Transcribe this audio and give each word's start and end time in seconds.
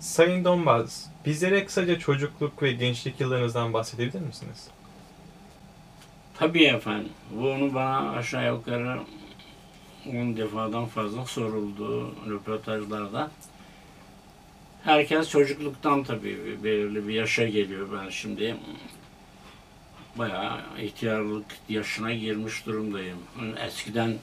Sayın 0.00 0.44
Donbaz, 0.44 1.10
bizlere 1.26 1.64
kısaca 1.64 1.98
çocukluk 1.98 2.62
ve 2.62 2.72
gençlik 2.72 3.20
yıllarınızdan 3.20 3.72
bahsedebilir 3.72 4.20
misiniz? 4.20 4.68
Tabii 6.38 6.64
efendim. 6.64 7.12
Bunu 7.30 7.74
bana 7.74 8.10
aşağı 8.10 8.54
yukarı 8.54 9.00
10 10.06 10.36
defadan 10.36 10.86
fazla 10.86 11.26
soruldu 11.26 12.14
röportajlarda. 12.28 13.30
Herkes 14.84 15.30
çocukluktan 15.30 16.02
tabii 16.02 16.64
belirli 16.64 17.08
bir 17.08 17.14
yaşa 17.14 17.48
geliyor. 17.48 17.88
Ben 17.92 18.10
şimdi 18.10 18.56
bayağı 20.16 20.60
ihtiyarlık 20.78 21.46
yaşına 21.68 22.12
girmiş 22.12 22.66
durumdayım. 22.66 23.18
Eskiden 23.66 24.14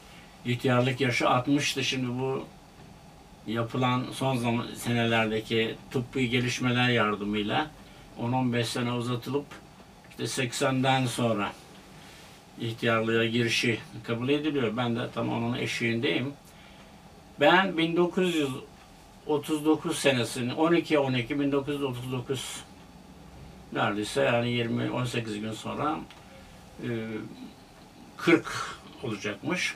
ihtiyarlık 0.45 1.01
yaşı 1.01 1.25
60'tı. 1.25 1.83
Şimdi 1.83 2.07
bu 2.07 2.45
yapılan 3.47 4.05
son 4.11 4.35
zaman 4.35 4.65
senelerdeki 4.75 5.75
tıbbi 5.91 6.29
gelişmeler 6.29 6.89
yardımıyla 6.89 7.71
10-15 8.21 8.63
sene 8.63 8.91
uzatılıp 8.91 9.45
işte 10.09 10.23
80'den 10.23 11.05
sonra 11.05 11.51
ihtiyarlığa 12.59 13.25
girişi 13.25 13.79
kabul 14.03 14.29
ediliyor. 14.29 14.77
Ben 14.77 14.95
de 14.95 15.09
tam 15.13 15.29
onun 15.29 15.57
eşiğindeyim. 15.57 16.33
Ben 17.39 17.77
1939 17.77 19.97
senesini 19.97 20.53
12 20.53 20.99
12 20.99 21.39
1939 21.39 22.63
neredeyse 23.73 24.21
yani 24.21 24.51
20 24.51 24.91
18 24.91 25.39
gün 25.39 25.51
sonra 25.51 25.99
e, 26.83 26.87
40 28.17 28.45
olacakmış. 29.03 29.75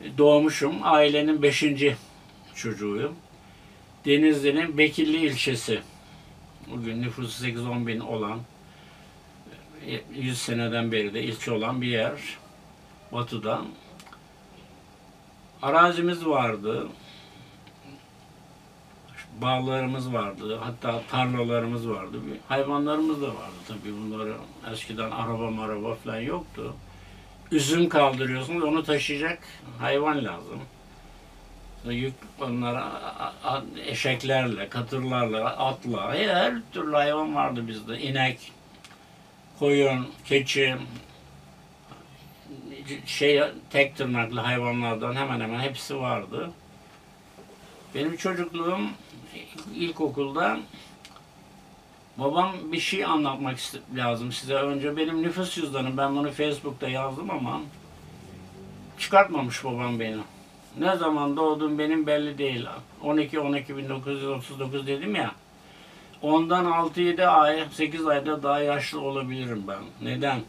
E, 0.00 0.18
Doğmuşum. 0.18 0.74
Ailenin 0.82 1.42
5. 1.42 1.64
çocuğuyum. 2.56 3.16
Denizli'nin 4.04 4.78
Bekirli 4.78 5.26
ilçesi. 5.26 5.80
Bugün 6.70 7.02
nüfusu 7.02 7.46
8-10 7.46 7.86
bin 7.86 8.00
olan 8.00 8.40
100 10.14 10.38
seneden 10.38 10.92
beri 10.92 11.14
de 11.14 11.22
ilçe 11.22 11.52
olan 11.52 11.82
bir 11.82 11.86
yer. 11.86 12.12
Batı'da. 13.12 13.62
Arazimiz 15.62 16.26
vardı. 16.26 16.88
Bağlarımız 19.42 20.12
vardı. 20.12 20.58
Hatta 20.62 21.02
tarlalarımız 21.10 21.88
vardı. 21.88 22.20
Hayvanlarımız 22.48 23.22
da 23.22 23.26
vardı 23.26 23.54
tabii. 23.68 23.92
Bunları 23.92 24.34
eskiden 24.72 25.10
araba 25.10 25.50
maraba 25.50 25.94
falan 25.94 26.20
yoktu. 26.20 26.74
Üzüm 27.52 27.88
kaldırıyorsunuz, 27.88 28.64
onu 28.64 28.84
taşıyacak 28.84 29.38
hayvan 29.78 30.24
lazım. 30.24 30.60
Yük 31.92 32.14
onlara 32.40 32.92
eşeklerle, 33.86 34.68
katırlarla, 34.68 35.44
atla, 35.44 36.14
her 36.14 36.54
türlü 36.72 36.92
hayvan 36.92 37.34
vardı 37.34 37.68
bizde. 37.68 38.00
İnek, 38.00 38.52
koyun, 39.58 40.08
keçi, 40.24 40.76
şey 43.06 43.42
tek 43.70 43.96
tırnaklı 43.96 44.40
hayvanlardan 44.40 45.14
hemen 45.14 45.40
hemen 45.40 45.60
hepsi 45.60 45.96
vardı. 45.96 46.50
Benim 47.94 48.16
çocukluğum 48.16 48.80
ilkokulda 49.74 50.58
babam 52.18 52.52
bir 52.72 52.80
şey 52.80 53.04
anlatmak 53.04 53.58
lazım 53.94 54.32
size. 54.32 54.54
Önce 54.54 54.96
benim 54.96 55.22
nüfus 55.22 55.54
cüzdanım. 55.54 55.96
Ben 55.96 56.16
bunu 56.16 56.32
Facebook'ta 56.32 56.88
yazdım 56.88 57.30
ama 57.30 57.60
çıkartmamış 58.98 59.64
babam 59.64 60.00
beni. 60.00 60.16
Ne 60.80 60.96
zaman 60.96 61.36
doğdum 61.36 61.78
benim 61.78 62.06
belli 62.06 62.38
değil. 62.38 62.66
12 63.02 63.40
12 63.40 63.76
1939 63.76 64.86
dedim 64.86 65.14
ya. 65.14 65.32
Ondan 66.22 66.64
6-7 66.64 67.26
ay, 67.26 67.64
8 67.70 68.06
ayda 68.06 68.42
daha 68.42 68.60
yaşlı 68.60 69.00
olabilirim 69.00 69.64
ben. 69.68 69.78
Neden? 70.02 70.40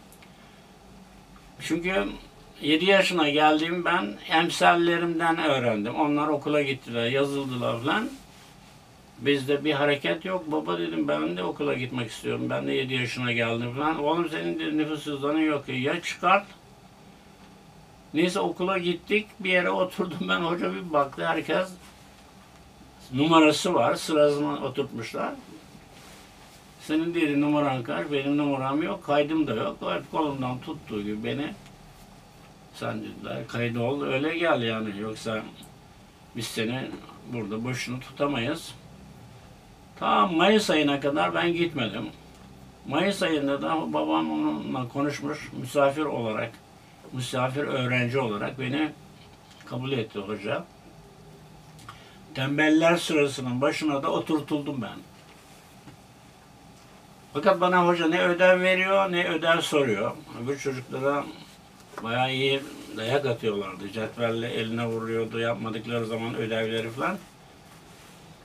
Çünkü 1.60 2.08
7 2.62 2.86
yaşına 2.86 3.30
geldiğim 3.30 3.86
ben 3.86 4.14
emsallerimden 4.30 5.38
öğrendim. 5.38 5.96
Onlar 5.96 6.28
okula 6.28 6.62
gittiler, 6.62 7.06
yazıldılar 7.06 7.82
falan. 7.82 8.10
Bizde 9.20 9.66
bir 9.66 9.74
hareket 9.74 10.26
yok. 10.26 10.52
Baba 10.52 10.80
dedim 10.80 11.08
ben 11.08 11.38
de 11.38 11.44
okula 11.44 11.74
gitmek 11.74 12.12
istiyorum. 12.12 12.50
Ben 12.50 12.68
de 12.68 12.74
7 12.74 12.94
yaşına 12.94 13.32
geldim 13.32 13.74
falan. 13.76 14.04
Oğlum 14.04 14.30
senin 14.30 14.60
de 14.60 14.78
nüfus 14.78 15.04
cüzdanın 15.04 15.40
yok. 15.40 15.64
Ya 15.68 16.02
çıkart. 16.02 16.46
Neyse 18.18 18.40
okula 18.40 18.78
gittik. 18.78 19.28
Bir 19.40 19.50
yere 19.50 19.70
oturdum 19.70 20.30
ben. 20.30 20.40
Hoca 20.40 20.74
bir 20.74 20.94
baktı. 20.94 21.26
Herkes 21.28 21.70
numarası 23.14 23.74
var. 23.74 23.96
Sırasına 23.96 24.66
oturtmuşlar. 24.66 25.34
Senin 26.82 27.14
dedi 27.14 27.42
numaran 27.42 27.84
kaç? 27.84 28.12
Benim 28.12 28.38
numaram 28.38 28.84
yok. 28.84 29.04
Kaydım 29.04 29.48
da 29.48 29.56
yok. 29.56 29.78
Hep 29.82 30.12
kolumdan 30.12 30.60
tuttuğu 30.60 31.02
gibi 31.02 31.24
beni 31.24 31.54
sen 32.74 33.02
dediler 33.02 33.48
kaydı 33.48 33.80
ol 33.80 34.02
öyle 34.02 34.38
gel 34.38 34.62
yani. 34.62 35.00
Yoksa 35.00 35.42
biz 36.36 36.48
seni 36.48 36.92
burada 37.34 37.64
boşuna 37.64 38.00
tutamayız. 38.00 38.74
Tam 40.00 40.36
Mayıs 40.36 40.70
ayına 40.70 41.00
kadar 41.00 41.36
ben 41.36 41.54
gitmedim. 41.54 42.06
Mayıs 42.88 43.24
ayında 43.24 43.62
da 43.62 43.94
babam 43.94 44.32
onunla 44.32 44.88
konuşmuş 44.88 45.52
misafir 45.62 46.06
olarak, 46.06 46.52
misafir 47.14 47.64
öğrenci 47.64 48.20
olarak 48.20 48.60
beni 48.60 48.92
kabul 49.66 49.92
etti 49.92 50.20
hoca. 50.20 50.64
Tembeller 52.36 52.98
sırasının 52.98 53.62
başına 53.62 54.04
da 54.04 54.12
oturtuldum 54.12 54.82
ben. 54.82 54.98
Fakat 57.34 57.62
bana 57.62 57.88
hoca 57.88 58.08
ne 58.08 58.22
ödev 58.22 58.62
veriyor 58.62 59.12
ne 59.12 59.28
ödev 59.28 59.62
soruyor. 59.62 60.12
Öbür 60.44 60.60
çocuklara 60.60 61.26
bayağı 62.04 62.34
iyi 62.34 62.62
dayak 62.98 63.26
atıyorlardı. 63.26 63.92
Cetvelle 63.92 64.50
eline 64.50 64.86
vuruyordu 64.86 65.40
yapmadıkları 65.40 66.06
zaman 66.06 66.36
ödevleri 66.36 66.90
falan. 66.90 67.18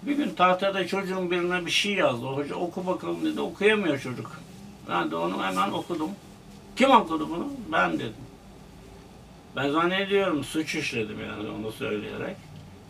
Bir 0.03 0.17
gün 0.17 0.31
tahtada 0.31 0.87
çocuğun 0.87 1.31
birine 1.31 1.67
bir 1.67 1.71
şey 1.71 1.93
yazdı. 1.93 2.27
Hoca 2.27 2.55
oku 2.55 2.87
bakalım 2.87 3.25
dedi. 3.25 3.41
Okuyamıyor 3.41 3.99
çocuk. 3.99 4.41
Ben 4.89 5.11
de 5.11 5.17
onu 5.17 5.45
hemen 5.45 5.71
okudum. 5.71 6.11
Kim 6.77 6.91
okudu 6.91 7.31
bunu? 7.31 7.49
Ben 7.73 7.93
dedim. 7.93 8.15
Ben 9.57 9.71
zannediyorum 9.71 10.45
suç 10.45 10.75
işledim 10.75 11.21
yani 11.21 11.49
onu 11.51 11.73
söyleyerek. 11.73 12.37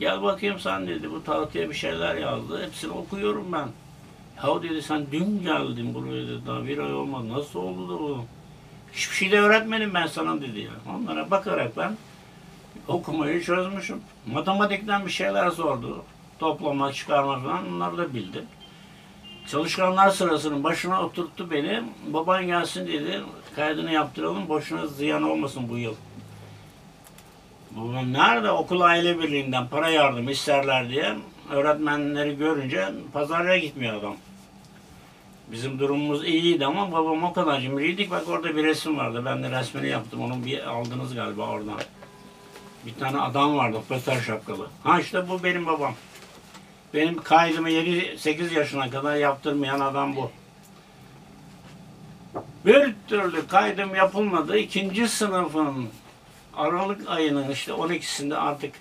Gel 0.01 0.23
bakayım 0.23 0.61
sen 0.61 0.87
dedi. 0.87 1.11
Bu 1.11 1.25
tahtaya 1.25 1.71
bir 1.71 1.75
şeyler 1.75 2.15
yazdı. 2.15 2.67
Hepsini 2.67 2.93
okuyorum 2.93 3.53
ben. 3.53 3.69
Ya 4.43 4.63
dedi 4.63 4.83
sen 4.83 5.07
dün 5.13 5.43
geldin 5.43 5.95
buraya 5.95 6.27
dedi. 6.27 6.47
Daha 6.47 6.67
bir 6.67 6.79
ay 6.79 6.95
olmadı. 6.95 7.29
Nasıl 7.29 7.59
oldu 7.59 7.89
da 7.89 8.01
bu? 8.01 8.25
Hiçbir 8.93 9.17
şey 9.17 9.31
de 9.31 9.41
öğretmedim 9.41 9.95
ben 9.95 10.07
sana 10.07 10.41
dedi 10.41 10.61
ya. 10.61 10.71
Onlara 10.97 11.31
bakarak 11.31 11.77
ben 11.77 11.97
okumayı 12.89 13.43
çözmüşüm. 13.43 14.01
Matematikten 14.27 15.07
bir 15.07 15.11
şeyler 15.11 15.51
sordu. 15.51 16.05
Toplama, 16.39 16.93
çıkarma 16.93 17.41
falan 17.41 17.73
onları 17.73 17.99
da 17.99 18.15
bildim. 18.15 18.45
Çalışkanlar 19.47 20.11
sırasının 20.11 20.65
başına 20.65 21.03
oturttu 21.03 21.51
beni. 21.51 21.83
Baban 22.07 22.47
gelsin 22.47 22.87
dedi. 22.87 23.21
Kaydını 23.57 23.93
yaptıralım. 23.93 24.49
Boşuna 24.49 24.87
ziyan 24.87 25.23
olmasın 25.23 25.69
bu 25.69 25.79
yıl. 25.79 25.95
Nerede? 28.13 28.51
Okul 28.51 28.81
aile 28.81 29.19
birliğinden 29.19 29.69
para 29.69 29.91
yardım 29.91 30.29
isterler 30.29 30.89
diye 30.89 31.17
öğretmenleri 31.51 32.37
görünce 32.37 32.89
pazara 33.13 33.59
gitmiyor 33.59 33.95
adam. 33.95 34.17
Bizim 35.53 35.79
durumumuz 35.79 36.25
iyiydi 36.25 36.67
ama 36.67 36.93
babam 36.93 37.25
o 37.25 37.33
kadar 37.33 37.61
cimriydik. 37.61 38.11
Bak 38.11 38.29
orada 38.29 38.57
bir 38.57 38.65
resim 38.65 38.99
vardı. 38.99 39.23
Ben 39.25 39.43
de 39.43 39.51
resmini 39.51 39.89
yaptım. 39.89 40.21
Onu 40.21 40.45
bir 40.45 40.71
aldınız 40.71 41.15
galiba 41.15 41.49
oradan. 41.49 41.81
Bir 42.87 42.95
tane 42.95 43.21
adam 43.21 43.57
vardı. 43.57 43.79
Pöter 43.89 44.21
şapkalı. 44.21 44.67
Ha 44.85 45.01
işte 45.01 45.29
bu 45.29 45.45
benim 45.45 45.67
babam. 45.67 45.95
Benim 46.95 47.23
kaydımı 47.23 47.71
7-8 47.71 48.55
yaşına 48.55 48.91
kadar 48.91 49.17
yaptırmayan 49.17 49.81
adam 49.81 50.17
bu. 50.17 50.31
Bir 52.67 52.95
türlü 53.09 53.47
kaydım 53.47 53.95
yapılmadı. 53.95 54.59
İkinci 54.59 55.09
sınıfın 55.09 55.89
Aralık 56.57 57.09
ayının 57.09 57.51
işte 57.51 57.73
12'sinde 57.73 58.37
artık 58.37 58.75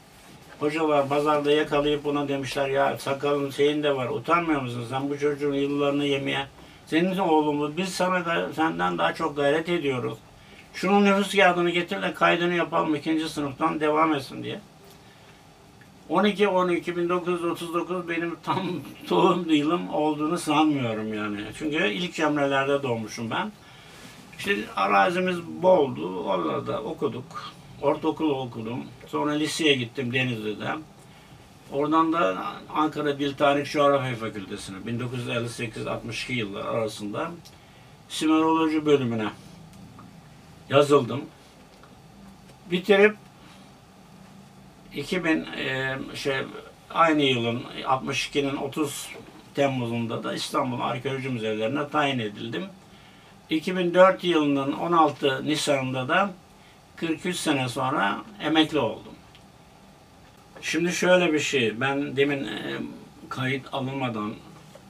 hocalar 0.60 1.10
pazarda 1.10 1.52
yakalayıp 1.52 2.04
buna 2.04 2.28
demişler 2.28 2.70
ya 2.70 2.98
sakalın 2.98 3.50
şeyin 3.50 3.84
de 3.84 3.96
var 3.96 4.10
utanmıyor 4.10 4.62
musun 4.62 4.86
sen 4.90 5.10
bu 5.10 5.20
çocuğun 5.20 5.54
yıllarını 5.54 6.06
yemeye 6.06 6.48
senin 6.86 7.18
oğlumuz 7.18 7.78
biz 7.78 7.90
sana 7.90 8.50
senden 8.56 8.98
daha 8.98 9.14
çok 9.14 9.36
gayret 9.36 9.70
ediyoruz. 9.70 10.18
Şunun 10.74 11.06
nüfus 11.06 11.36
kağıdını 11.36 11.70
getir 11.70 12.02
de 12.02 12.14
kaydını 12.14 12.54
yapalım 12.54 12.96
ikinci 12.96 13.30
sınıftan 13.30 13.80
devam 13.80 14.14
etsin 14.14 14.44
diye. 14.44 14.60
12 16.10 16.48
12 16.48 16.98
1939 16.98 18.10
benim 18.10 18.36
tam 18.44 18.70
doğum 19.10 19.50
yılım 19.50 19.94
olduğunu 19.94 20.38
sanmıyorum 20.38 21.14
yani. 21.14 21.40
Çünkü 21.58 21.88
ilk 21.88 22.14
cemrelerde 22.14 22.84
doğmuşum 22.84 23.32
ben. 23.32 23.52
İşte 24.38 24.56
arazimiz 24.76 25.38
boldu. 25.62 26.24
Orada 26.24 26.82
okuduk. 26.82 27.54
Ortaokulu 27.82 28.40
okudum. 28.40 28.86
Sonra 29.08 29.32
liseye 29.32 29.74
gittim 29.74 30.14
Denizli'de. 30.14 30.70
Oradan 31.72 32.14
da 32.14 32.46
Ankara 32.74 33.20
Dil 33.20 33.34
Tarih 33.34 33.72
Coğrafya 33.72 34.16
Fakültesine 34.16 34.78
1958-62 34.78 36.34
yıllar 36.34 36.66
arasında 36.66 37.32
Simeroloji 38.10 38.86
bölümüne 38.86 39.30
yazıldım. 40.70 41.22
Bitirip 42.72 43.16
2000 44.96 45.46
e, 45.46 45.98
şey 46.16 46.38
aynı 46.90 47.22
yılın 47.22 47.64
62'nin 47.84 48.58
30 48.58 49.10
Temmuz'unda 49.56 50.24
da 50.24 50.34
İstanbul 50.34 50.82
Arkeoloji 50.82 51.30
Müzelerine 51.30 51.90
tayin 51.90 52.20
edildim. 52.20 52.66
2004 53.50 54.24
yılının 54.24 54.72
16 54.72 55.46
Nisan'ında 55.46 56.08
da 56.08 56.32
43 57.02 57.36
sene 57.36 57.70
sonra 57.70 58.22
emekli 58.42 58.80
oldum. 58.80 59.14
Şimdi 60.62 60.92
şöyle 60.92 61.34
bir 61.34 61.40
şey, 61.40 61.82
ben 61.82 62.16
demin 62.16 62.44
e, 62.44 62.78
kayıt 63.30 63.74
alınmadan 63.74 64.34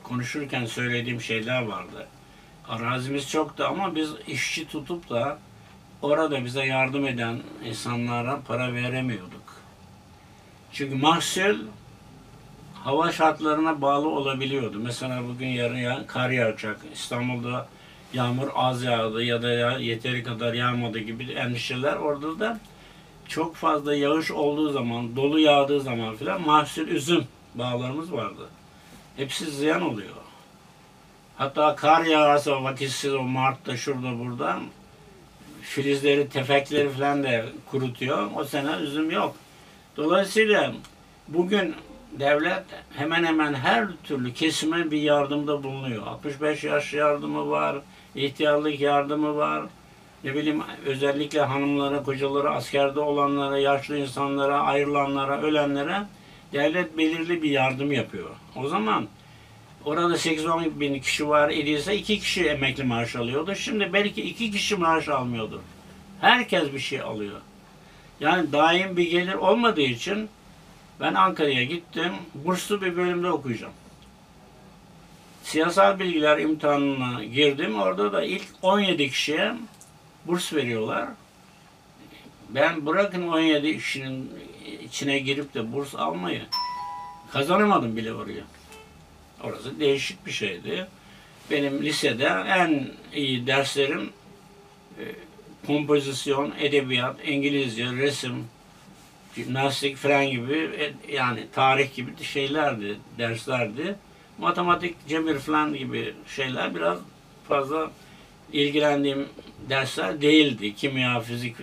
konuşurken 0.03 0.65
söylediğim 0.65 1.21
şeyler 1.21 1.61
vardı. 1.61 2.07
Arazimiz 2.69 3.29
çoktu 3.29 3.65
ama 3.69 3.95
biz 3.95 4.09
işçi 4.27 4.67
tutup 4.67 5.09
da 5.09 5.37
orada 6.01 6.45
bize 6.45 6.65
yardım 6.65 7.05
eden 7.05 7.39
insanlara 7.65 8.39
para 8.47 8.73
veremiyorduk. 8.73 9.55
Çünkü 10.73 10.95
mahsul 10.95 11.59
hava 12.73 13.11
şartlarına 13.11 13.81
bağlı 13.81 14.09
olabiliyordu. 14.09 14.79
Mesela 14.79 15.23
bugün 15.27 15.47
yarın 15.47 15.77
ya, 15.77 16.07
kar 16.07 16.29
yağacak. 16.29 16.79
İstanbul'da 16.93 17.67
yağmur 18.13 18.47
az 18.55 18.83
yağdı 18.83 19.23
ya 19.23 19.41
da 19.41 19.49
ya, 19.49 19.77
yeteri 19.77 20.23
kadar 20.23 20.53
yağmadı 20.53 20.99
gibi 20.99 21.31
endişeler 21.31 21.95
orada 21.95 22.39
da 22.39 22.59
çok 23.27 23.55
fazla 23.55 23.95
yağış 23.95 24.31
olduğu 24.31 24.71
zaman, 24.71 25.15
dolu 25.15 25.39
yağdığı 25.39 25.81
zaman 25.81 26.15
filan 26.15 26.41
mahsul 26.41 26.87
üzüm 26.87 27.25
bağlarımız 27.55 28.13
vardı. 28.13 28.49
Hepsi 29.17 29.51
ziyan 29.51 29.81
oluyor. 29.81 30.15
Hatta 31.37 31.75
kar 31.75 32.05
yağarsa 32.05 32.63
vakitsiz 32.63 33.13
o 33.13 33.23
Mart'ta 33.23 33.77
şurada 33.77 34.19
burada 34.19 34.59
filizleri, 35.61 36.29
tefekleri 36.29 36.89
falan 36.89 37.23
da 37.23 37.45
kurutuyor. 37.71 38.29
O 38.35 38.43
sene 38.43 38.75
üzüm 38.75 39.11
yok. 39.11 39.35
Dolayısıyla 39.97 40.73
bugün 41.27 41.75
devlet 42.19 42.63
hemen 42.95 43.23
hemen 43.23 43.53
her 43.53 43.87
türlü 44.03 44.33
kesime 44.33 44.91
bir 44.91 45.01
yardımda 45.01 45.63
bulunuyor. 45.63 46.07
65 46.07 46.63
yaş 46.63 46.93
yardımı 46.93 47.49
var, 47.49 47.77
ihtiyarlık 48.15 48.79
yardımı 48.79 49.35
var. 49.35 49.63
Ne 50.23 50.35
bileyim 50.35 50.63
özellikle 50.85 51.41
hanımlara, 51.41 52.03
kocalara, 52.03 52.55
askerde 52.55 52.99
olanlara, 52.99 53.57
yaşlı 53.57 53.97
insanlara, 53.97 54.59
ayrılanlara, 54.59 55.41
ölenlere 55.41 56.03
devlet 56.53 56.97
belirli 56.97 57.43
bir 57.43 57.49
yardım 57.49 57.91
yapıyor. 57.91 58.29
O 58.55 58.67
zaman 58.67 59.07
orada 59.85 60.13
8-10 60.13 60.79
bin 60.79 60.99
kişi 60.99 61.29
var 61.29 61.49
idiyse 61.49 61.95
iki 61.95 62.19
kişi 62.19 62.45
emekli 62.45 62.83
maaş 62.83 63.15
alıyordu. 63.15 63.55
Şimdi 63.55 63.93
belki 63.93 64.21
iki 64.21 64.51
kişi 64.51 64.75
maaş 64.75 65.09
almıyordur. 65.09 65.59
Herkes 66.21 66.73
bir 66.73 66.79
şey 66.79 67.01
alıyor. 67.01 67.41
Yani 68.19 68.51
daim 68.51 68.97
bir 68.97 69.11
gelir 69.11 69.33
olmadığı 69.33 69.81
için 69.81 70.29
ben 70.99 71.13
Ankara'ya 71.13 71.63
gittim. 71.63 72.11
Burslu 72.33 72.81
bir 72.81 72.97
bölümde 72.97 73.31
okuyacağım. 73.31 73.73
Siyasal 75.51 76.00
bilgiler 76.00 76.38
imtihanına 76.38 77.24
girdim. 77.24 77.80
Orada 77.80 78.13
da 78.13 78.24
ilk 78.24 78.48
17 78.62 79.09
kişiye 79.09 79.53
burs 80.27 80.53
veriyorlar. 80.53 81.09
Ben 82.50 82.86
bırakın 82.86 83.27
17 83.27 83.77
kişinin 83.77 84.31
içine 84.83 85.19
girip 85.19 85.53
de 85.53 85.74
burs 85.74 85.95
almayı 85.95 86.42
kazanamadım 87.31 87.98
bile 87.98 88.13
oraya. 88.13 88.44
Orası 89.44 89.80
değişik 89.80 90.25
bir 90.25 90.31
şeydi. 90.31 90.88
Benim 91.51 91.83
lisede 91.83 92.25
en 92.47 92.92
iyi 93.13 93.47
derslerim 93.47 94.09
e, 95.00 95.04
kompozisyon, 95.68 96.54
edebiyat, 96.59 97.15
İngilizce, 97.27 97.86
resim, 97.86 98.47
jimnastik 99.36 99.97
falan 99.97 100.25
gibi 100.25 100.54
e, 100.80 101.13
yani 101.15 101.47
tarih 101.54 101.95
gibi 101.95 102.24
şeylerdi, 102.24 102.97
derslerdi. 103.18 103.95
Matematik, 104.38 105.07
cebir 105.07 105.39
falan 105.39 105.74
gibi 105.74 106.13
şeyler 106.28 106.75
biraz 106.75 106.98
fazla 107.48 107.92
ilgilendiğim 108.54 109.28
dersler 109.69 110.22
değildi. 110.22 110.75
Kimya, 110.75 111.19
fizik, 111.19 111.56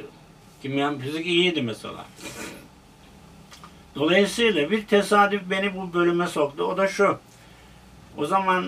kimya, 0.63 0.99
fizik 0.99 1.27
iyiydi 1.27 1.63
mesela. 1.63 2.07
Dolayısıyla 3.95 4.71
bir 4.71 4.87
tesadüf 4.87 5.43
beni 5.51 5.77
bu 5.77 5.95
bölüme 5.95 6.27
soktu. 6.27 6.65
O 6.65 6.77
da 6.77 6.89
şu. 6.89 7.19
O 8.17 8.27
zaman 8.27 8.67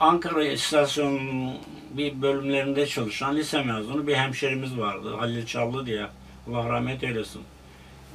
Ankara 0.00 0.44
istasyonunun 0.44 1.54
bir 1.90 2.22
bölümlerinde 2.22 2.86
çalışan 2.86 3.36
lise 3.36 3.62
mezunu 3.62 4.06
bir 4.06 4.14
hemşerimiz 4.14 4.78
vardı. 4.78 5.16
Halil 5.16 5.46
Çallı 5.46 5.86
diye. 5.86 6.06
Allah 6.48 6.68
rahmet 6.68 7.04
eylesin. 7.04 7.42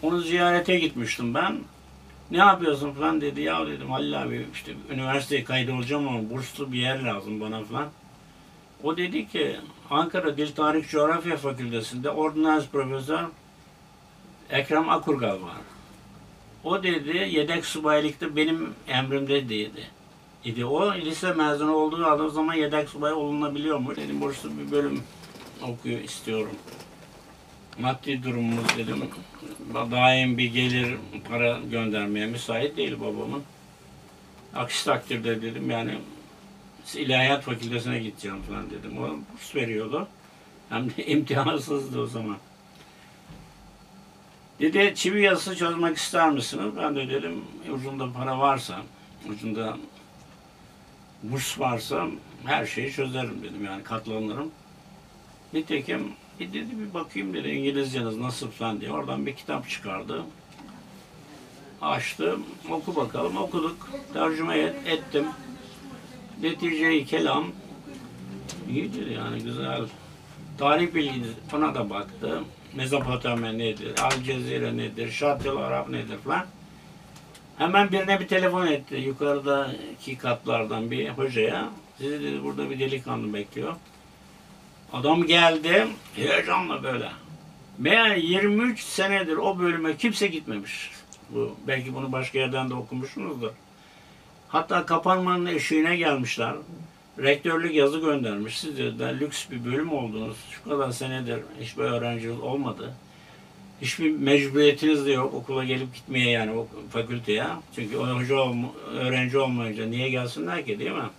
Onu 0.02 0.22
ziyarete 0.22 0.80
gitmiştim 0.80 1.34
ben. 1.34 1.60
Ne 2.32 2.38
yapıyorsun 2.38 2.92
falan 2.92 3.22
dedi. 3.22 3.42
Ya 3.42 3.68
dedim 3.68 3.92
Halil 3.92 4.22
abi 4.24 4.48
işte 4.54 4.72
üniversiteye 4.90 5.44
kaydı 5.44 5.74
olacağım 5.74 6.08
ama 6.08 6.30
burslu 6.30 6.72
bir 6.72 6.80
yer 6.80 7.04
lazım 7.04 7.42
bana 7.42 7.64
falan. 7.64 7.90
O 8.84 8.98
dedi 8.98 9.28
ki 9.28 9.56
Ankara 9.90 10.38
Dil 10.38 10.52
Tarih 10.52 10.90
Coğrafya 10.90 11.38
Fakültesi'nde 11.38 12.10
ordinans 12.10 12.68
profesör 12.68 13.24
Ekrem 14.50 14.90
Akurgal 14.90 15.42
var. 15.42 15.58
O 16.64 16.84
dedi 16.84 17.30
yedek 17.32 17.66
subaylıkta 17.66 18.36
benim 18.36 18.74
emrimde 18.88 19.50
dedi. 19.50 19.88
İdi. 20.46 20.66
O 20.66 20.96
lise 20.96 21.34
mezunu 21.34 21.74
olduğu 21.74 22.30
zaman 22.30 22.54
yedek 22.54 22.90
subay 22.90 23.14
olunabiliyormuş. 23.14 23.98
Dedim 23.98 24.22
burslu 24.22 24.50
bir 24.58 24.72
bölüm 24.72 25.04
okuyor 25.62 26.00
istiyorum. 26.00 26.56
Maddi 27.80 28.24
durumumuz 28.24 28.78
dedim 28.78 29.10
daim 29.92 30.38
bir 30.38 30.54
gelir 30.54 30.98
para 31.30 31.60
göndermeye 31.72 32.26
müsait 32.26 32.78
değil 32.78 33.00
babamın. 33.00 33.44
Aksi 34.56 34.86
takdirde 34.86 35.42
dedim 35.42 35.72
yani 35.72 35.98
ilahiyat 36.96 37.44
fakültesine 37.44 38.00
gideceğim 38.00 38.42
falan 38.42 38.70
dedim. 38.70 38.98
O 38.98 39.10
burs 39.34 39.56
veriyordu. 39.56 40.08
Hem 40.70 40.90
de 40.90 41.06
imtihansızdı 41.08 42.02
o 42.02 42.08
zaman. 42.08 42.38
Dedi 44.60 44.94
çivi 44.96 45.22
yazısı 45.22 45.56
çözmek 45.56 45.98
ister 45.98 46.30
misiniz? 46.32 46.74
Ben 46.78 46.96
de 46.96 47.10
dedim 47.10 47.44
ucunda 47.74 48.14
para 48.14 48.40
varsa, 48.40 48.82
ucunda 49.30 49.78
burs 51.24 51.60
varsa 51.60 52.08
her 52.46 52.66
şeyi 52.66 52.92
çözerim 52.92 53.44
dedim 53.44 53.66
yani 53.66 53.84
katlanırım. 53.84 54.52
Nitekim 55.54 56.14
bir 56.40 56.54
dedi 56.54 56.80
bir 56.80 56.94
bakayım 56.94 57.34
dedi 57.34 57.50
İngilizceniz 57.50 58.18
nasıl 58.18 58.52
falan 58.52 58.82
diye. 58.82 58.92
Oradan 58.92 59.26
bir 59.26 59.36
kitap 59.36 59.70
çıkardı. 59.70 60.24
Açtım. 61.82 62.46
Oku 62.70 62.96
bakalım. 62.96 63.38
Okuduk. 63.38 63.90
Tercüme 64.14 64.58
et, 64.58 64.76
ettim. 64.86 65.26
Netice-i 66.42 67.06
kelam 67.06 67.48
iyidir 68.70 69.08
yani 69.08 69.44
güzel. 69.44 69.82
Tarih 70.58 70.94
bilgisi 70.94 71.34
ona 71.56 71.76
da 71.76 71.90
baktı. 71.90 72.44
Mezopotamya 72.76 73.52
nedir? 73.52 74.00
Al 74.02 74.24
Cezire 74.26 74.78
nedir? 74.78 75.12
Şartel 75.12 75.58
Arap 75.58 75.90
nedir 75.90 76.18
falan. 76.18 76.46
Hemen 77.58 77.92
birine 77.92 78.20
bir 78.20 78.28
telefon 78.28 78.68
etti. 78.68 78.96
Yukarıdaki 78.96 80.18
katlardan 80.18 80.92
bir 80.92 81.10
hocaya. 81.10 81.70
Sizi 81.98 82.24
dedi 82.24 82.44
burada 82.44 82.70
bir 82.70 82.80
delikanlı 82.80 83.34
bekliyor. 83.34 83.76
Adam 84.94 85.24
geldi 85.24 85.88
heyecanla 86.16 86.84
böyle. 86.84 87.12
Meğer 87.78 88.16
23 88.16 88.80
senedir 88.84 89.38
o 89.38 89.60
bölüme 89.60 89.98
kimse 89.98 90.28
gitmemiş. 90.28 90.92
Bu 91.30 91.56
belki 91.68 91.96
bunu 91.96 92.12
başka 92.12 92.40
yerden 92.40 92.70
de 92.70 92.74
okumuşsunuzdur. 92.74 93.52
Hatta 94.48 94.86
kapanmanın 94.86 95.46
eşiğine 95.46 95.98
gelmişler. 95.98 96.54
Rektörlük 97.20 97.76
yazı 97.76 98.00
göndermiş. 98.00 98.60
Siz 98.60 98.78
dediler 98.78 99.20
lüks 99.20 99.50
bir 99.52 99.66
bölüm 99.66 99.94
oldunuz. 99.94 100.38
Şu 100.52 100.70
kadar 100.70 100.92
senedir 100.92 101.40
hiçbir 101.62 101.84
öğrenci 101.84 102.32
olmadı. 102.32 102.94
Hiçbir 103.82 104.12
mecburiyetiniz 104.12 105.06
de 105.06 105.12
yok 105.12 105.34
okula 105.34 105.64
gelip 105.64 105.96
gitmeye 105.96 106.30
yani 106.30 106.52
o 106.52 106.68
fakülteye. 106.90 107.46
Çünkü 107.76 107.96
hoca 107.96 108.36
öğrenci 109.00 109.38
olmayınca 109.38 109.86
niye 109.86 110.10
gelsinler 110.10 110.66
ki 110.66 110.80
değil 110.80 110.92
mi? 110.92 111.10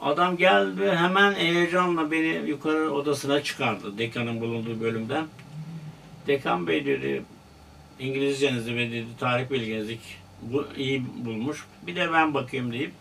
Adam 0.00 0.36
geldi 0.36 0.90
hemen 0.90 1.34
heyecanla 1.34 2.10
beni 2.10 2.50
yukarı 2.50 2.90
odasına 2.92 3.42
çıkardı 3.42 3.98
dekanın 3.98 4.40
bulunduğu 4.40 4.80
bölümden. 4.80 5.26
Dekan 6.26 6.66
bey 6.66 6.86
dedi 6.86 7.22
İngilizcenizi 7.98 8.76
ve 8.76 8.90
dedi 8.90 9.06
tarih 9.18 9.50
bilginizi 9.50 9.98
bu 10.42 10.66
iyi 10.76 11.04
bulmuş. 11.24 11.66
Bir 11.86 11.96
de 11.96 12.12
ben 12.12 12.34
bakayım 12.34 12.72
deyip 12.72 12.92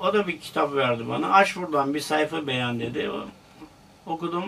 o 0.00 0.14
da 0.14 0.28
bir 0.28 0.40
kitap 0.40 0.74
verdi 0.74 1.08
bana. 1.08 1.32
Aç 1.32 1.56
buradan 1.56 1.94
bir 1.94 2.00
sayfa 2.00 2.46
beğen 2.46 2.80
dedi. 2.80 3.10
Okudum. 4.06 4.44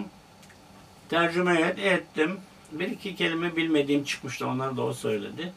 Tercüme 1.08 1.60
et, 1.60 1.78
ettim. 1.78 2.36
bir 2.72 2.88
iki 2.88 3.16
kelime 3.16 3.56
bilmediğim 3.56 4.04
çıkmıştı. 4.04 4.46
Onları 4.46 4.76
da 4.76 4.82
o 4.82 4.92
söyledi. 4.92 5.52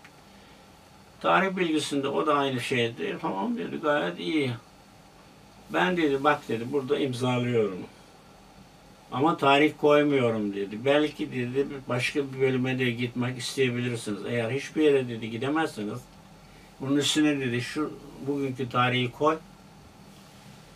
Tarih 1.22 1.58
bilgisinde 1.58 2.08
o 2.08 2.28
da 2.28 2.34
aynı 2.34 2.62
şeydi. 2.62 3.18
Tamam 3.22 3.58
dedi 3.58 3.78
gayet 3.78 4.20
iyi. 4.20 4.52
Ben 5.74 5.98
dedi 5.98 6.24
bak 6.24 6.50
dedi 6.50 6.72
burada 6.72 7.00
imzalıyorum. 7.00 7.80
Ama 9.12 9.38
tarih 9.38 9.74
koymuyorum 9.82 10.56
dedi. 10.56 10.86
Belki 10.86 11.32
dedi 11.32 11.68
başka 11.90 12.20
bir 12.20 12.42
bölüme 12.42 12.80
de 12.80 12.92
gitmek 12.92 13.38
isteyebilirsiniz. 13.38 14.26
Eğer 14.28 14.52
hiçbir 14.52 14.82
yere 14.82 15.10
dedi 15.10 15.30
gidemezseniz 15.30 16.00
bunun 16.82 16.98
üstüne 16.98 17.40
dedi 17.40 17.62
şu 17.62 17.94
bugünkü 18.28 18.70
tarihi 18.70 19.12
koy 19.12 19.38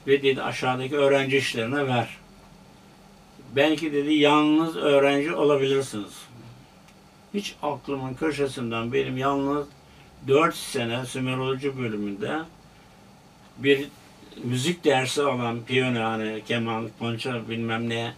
ve 0.07 0.23
dedi 0.23 0.41
aşağıdaki 0.41 0.97
öğrenci 0.97 1.37
işlerine 1.37 1.87
ver. 1.87 2.17
Belki 3.55 3.93
dedi 3.93 4.13
yalnız 4.13 4.75
öğrenci 4.75 5.35
olabilirsiniz. 5.35 6.13
Hiç 7.33 7.55
aklımın 7.63 8.13
köşesinden 8.13 8.93
benim 8.93 9.17
yalnız 9.17 9.67
4 10.27 10.55
sene 10.55 11.05
Sümeroloji 11.05 11.77
bölümünde 11.77 12.39
bir 13.57 13.87
müzik 14.43 14.83
dersi 14.83 15.21
alan 15.21 15.63
piyano 15.65 15.99
yani 15.99 16.43
keman, 16.47 16.89
konça 16.99 17.49
bilmem 17.49 17.89
ne 17.89 18.13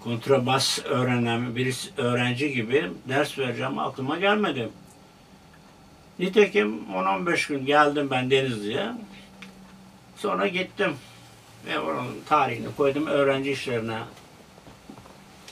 kontrabas 0.00 0.78
öğrenen 0.84 1.56
bir 1.56 1.90
öğrenci 1.96 2.52
gibi 2.52 2.90
ders 3.08 3.38
vereceğim 3.38 3.78
aklıma 3.78 4.18
gelmedi. 4.18 4.68
Nitekim 6.18 6.80
10-15 6.92 7.48
gün 7.48 7.66
geldim 7.66 8.08
ben 8.10 8.30
Denizli'ye. 8.30 8.92
Sonra 10.16 10.46
gittim 10.46 10.92
ve 11.66 11.78
oranın 11.78 12.20
tarihini 12.28 12.66
koydum 12.76 13.06
öğrenci 13.06 13.50
işlerine 13.50 13.98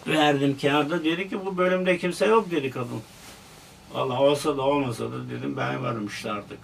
verdim 0.07 0.59
kağıda. 0.63 1.05
Dedi 1.05 1.29
ki 1.29 1.47
bu 1.47 1.57
bölümde 1.57 1.99
kimse 1.99 2.27
yok 2.27 2.51
dedi 2.51 2.71
kadın. 2.71 3.03
Valla 3.93 4.21
olsa 4.21 4.57
da 4.57 4.63
olmasa 4.63 5.13
da 5.13 5.31
dedim 5.31 5.57
ben 5.57 5.83
varım 5.83 6.07
işte 6.07 6.33
artık. 6.33 6.59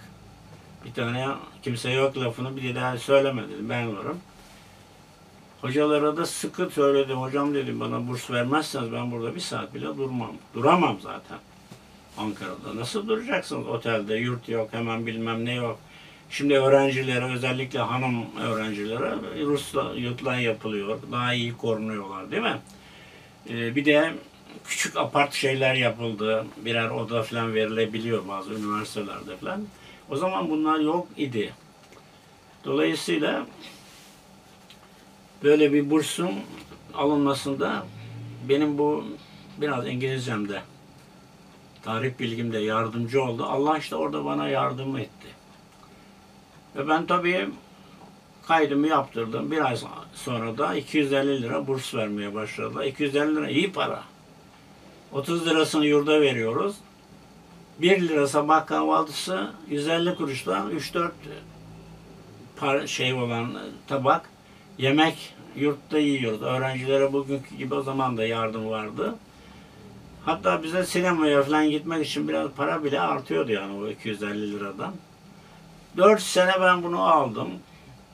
Bir 0.89 0.93
tane 0.93 1.27
kimse 1.63 1.91
yok 1.91 2.17
lafını 2.17 2.57
bir 2.57 2.75
daha 2.75 2.97
söyleme 2.97 3.41
dedim 3.49 3.69
ben 3.69 3.97
varım. 3.97 4.19
Hocalara 5.61 6.17
da 6.17 6.25
sıkı 6.25 6.69
söyledim. 6.69 7.17
Hocam 7.17 7.53
dedim 7.53 7.79
bana 7.79 8.07
burs 8.07 8.31
vermezseniz 8.31 8.91
ben 8.93 9.11
burada 9.11 9.35
bir 9.35 9.39
saat 9.39 9.73
bile 9.73 9.85
durmam. 9.85 10.31
Duramam 10.53 10.97
zaten. 11.03 11.37
Ankara'da. 12.17 12.75
Nasıl 12.75 13.07
duracaksınız? 13.07 13.67
Otelde 13.67 14.15
yurt 14.15 14.49
yok, 14.49 14.69
hemen 14.71 15.05
bilmem 15.05 15.45
ne 15.45 15.53
yok. 15.53 15.79
Şimdi 16.29 16.53
öğrencilere, 16.53 17.25
özellikle 17.25 17.79
hanım 17.79 18.25
öğrencilere 18.41 19.15
Rusla 19.45 19.93
yurtlar 19.95 20.37
yapılıyor. 20.37 20.99
Daha 21.11 21.33
iyi 21.33 21.57
korunuyorlar 21.57 22.31
değil 22.31 22.43
mi? 22.43 22.57
Ee, 23.49 23.75
bir 23.75 23.85
de 23.85 24.13
küçük 24.67 24.97
apart 24.97 25.33
şeyler 25.33 25.75
yapıldı. 25.75 26.45
Birer 26.65 26.89
oda 26.89 27.23
falan 27.23 27.53
verilebiliyor 27.53 28.27
bazı 28.27 28.53
üniversitelerde 28.53 29.37
falan. 29.37 29.61
O 30.09 30.15
zaman 30.15 30.49
bunlar 30.49 30.79
yok 30.79 31.07
idi. 31.17 31.53
Dolayısıyla 32.65 33.45
böyle 35.43 35.73
bir 35.73 35.89
bursun 35.89 36.31
alınmasında 36.93 37.85
benim 38.49 38.77
bu 38.77 39.05
biraz 39.57 39.87
İngilizcemde 39.87 40.61
tarih 41.83 42.19
bilgimde 42.19 42.59
yardımcı 42.59 43.23
oldu. 43.23 43.45
Allah 43.45 43.77
işte 43.77 43.95
orada 43.95 44.25
bana 44.25 44.47
yardım 44.49 44.97
etti. 44.97 45.27
Ve 46.75 46.87
ben 46.87 47.05
tabii 47.05 47.49
kaydımı 48.47 48.87
yaptırdım. 48.87 49.51
Bir 49.51 49.65
ay 49.65 49.77
sonra 50.13 50.57
da 50.57 50.75
250 50.75 51.41
lira 51.41 51.67
burs 51.67 51.95
vermeye 51.95 52.33
başladılar. 52.33 52.85
250 52.85 53.35
lira 53.35 53.49
iyi 53.49 53.71
para. 53.71 54.03
30 55.11 55.47
lirasını 55.47 55.85
yurda 55.85 56.21
veriyoruz. 56.21 56.75
1 57.81 58.01
lira 58.01 58.27
sabah 58.27 58.67
kahvaltısı 58.67 59.51
150 59.69 60.15
kuruştan 60.15 60.71
3-4 60.71 61.11
par 62.57 62.87
şey 62.87 63.13
olan 63.13 63.57
tabak 63.87 64.29
yemek 64.77 65.33
yurtta 65.55 65.97
yiyoruz. 65.99 66.41
Öğrencilere 66.41 67.13
bugünkü 67.13 67.55
gibi 67.55 67.75
o 67.75 67.81
zaman 67.81 68.17
da 68.17 68.25
yardım 68.25 68.69
vardı. 68.69 69.15
Hatta 70.25 70.63
bize 70.63 70.85
sinemaya 70.85 71.43
falan 71.43 71.69
gitmek 71.69 72.05
için 72.05 72.27
biraz 72.27 72.51
para 72.51 72.83
bile 72.83 72.99
artıyordu 72.99 73.51
yani 73.51 73.73
o 73.73 73.87
250 73.87 74.51
liradan. 74.51 74.93
4 75.97 76.21
sene 76.21 76.51
ben 76.61 76.83
bunu 76.83 77.03
aldım. 77.03 77.49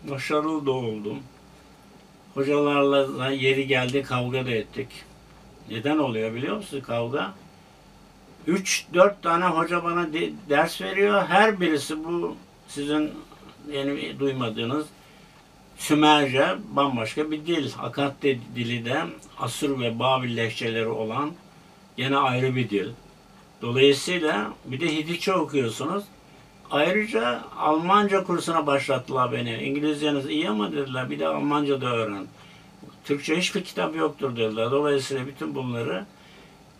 Başarılı 0.10 0.66
da 0.66 0.72
oldum. 0.72 1.20
Hocalarla 2.34 3.30
yeri 3.30 3.68
geldi 3.68 4.04
kavga 4.04 4.46
da 4.46 4.52
ettik. 4.52 4.88
Neden 5.70 5.98
oluyor 5.98 6.34
biliyor 6.34 6.56
musun 6.56 6.82
kavga? 6.82 7.34
3-4 8.48 9.22
tane 9.22 9.46
hoca 9.46 9.84
bana 9.84 10.14
de- 10.14 10.34
ders 10.50 10.82
veriyor. 10.82 11.26
Her 11.28 11.62
birisi 11.62 12.04
bu 12.04 12.36
sizin 12.68 13.12
yeni 13.72 14.20
duymadığınız 14.20 14.86
Sümerce 15.78 16.56
bambaşka 16.72 17.32
bir 17.32 17.46
dil. 17.46 17.72
Akat 17.80 18.22
dili 18.56 18.86
de 18.86 19.02
Asur 19.40 19.80
ve 19.80 20.00
Babil 20.00 20.38
lehçeleri 20.38 20.88
olan 20.88 21.32
yine 21.98 22.18
ayrı 22.18 22.56
bir 22.56 22.70
dil. 22.70 22.90
Dolayısıyla 23.62 24.54
bir 24.66 24.80
de 24.80 24.96
Hititçe 24.96 25.34
okuyorsunuz. 25.34 26.04
Ayrıca 26.72 27.42
Almanca 27.58 28.24
kursuna 28.24 28.68
başlattılar 28.68 29.32
beni. 29.32 29.64
İngilizceniz 29.64 30.30
iyi 30.30 30.50
ama 30.50 30.72
dediler 30.72 31.10
bir 31.10 31.20
de 31.20 31.28
Almanca 31.28 31.82
da 31.82 31.86
öğren. 31.86 32.28
Türkçe 33.04 33.38
hiçbir 33.38 33.64
kitap 33.64 33.96
yoktur 33.96 34.36
dediler. 34.36 34.72
Dolayısıyla 34.72 35.28
bütün 35.28 35.56
bunları 35.56 36.06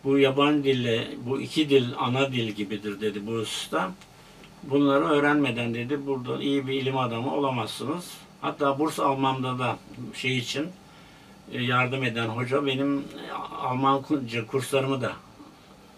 bu 0.06 0.18
yabancı 0.18 0.64
dille, 0.64 1.08
bu 1.26 1.40
iki 1.40 1.70
dil 1.70 1.86
ana 1.98 2.32
dil 2.32 2.52
gibidir 2.52 3.00
dedi 3.00 3.26
bu 3.26 3.30
usta. 3.30 3.92
Bunları 4.62 5.04
öğrenmeden 5.04 5.74
dedi 5.74 6.06
burada 6.06 6.42
iyi 6.42 6.66
bir 6.66 6.72
ilim 6.72 6.98
adamı 6.98 7.34
olamazsınız. 7.34 8.14
Hatta 8.40 8.78
burs 8.78 9.00
almamda 9.00 9.58
da 9.58 9.78
şey 10.14 10.38
için 10.38 10.68
e, 11.52 11.62
yardım 11.62 12.02
eden 12.02 12.26
hoca 12.26 12.66
benim 12.66 12.98
e, 12.98 13.32
Almanca 13.62 14.46
kurslarımı 14.46 15.00
da 15.00 15.12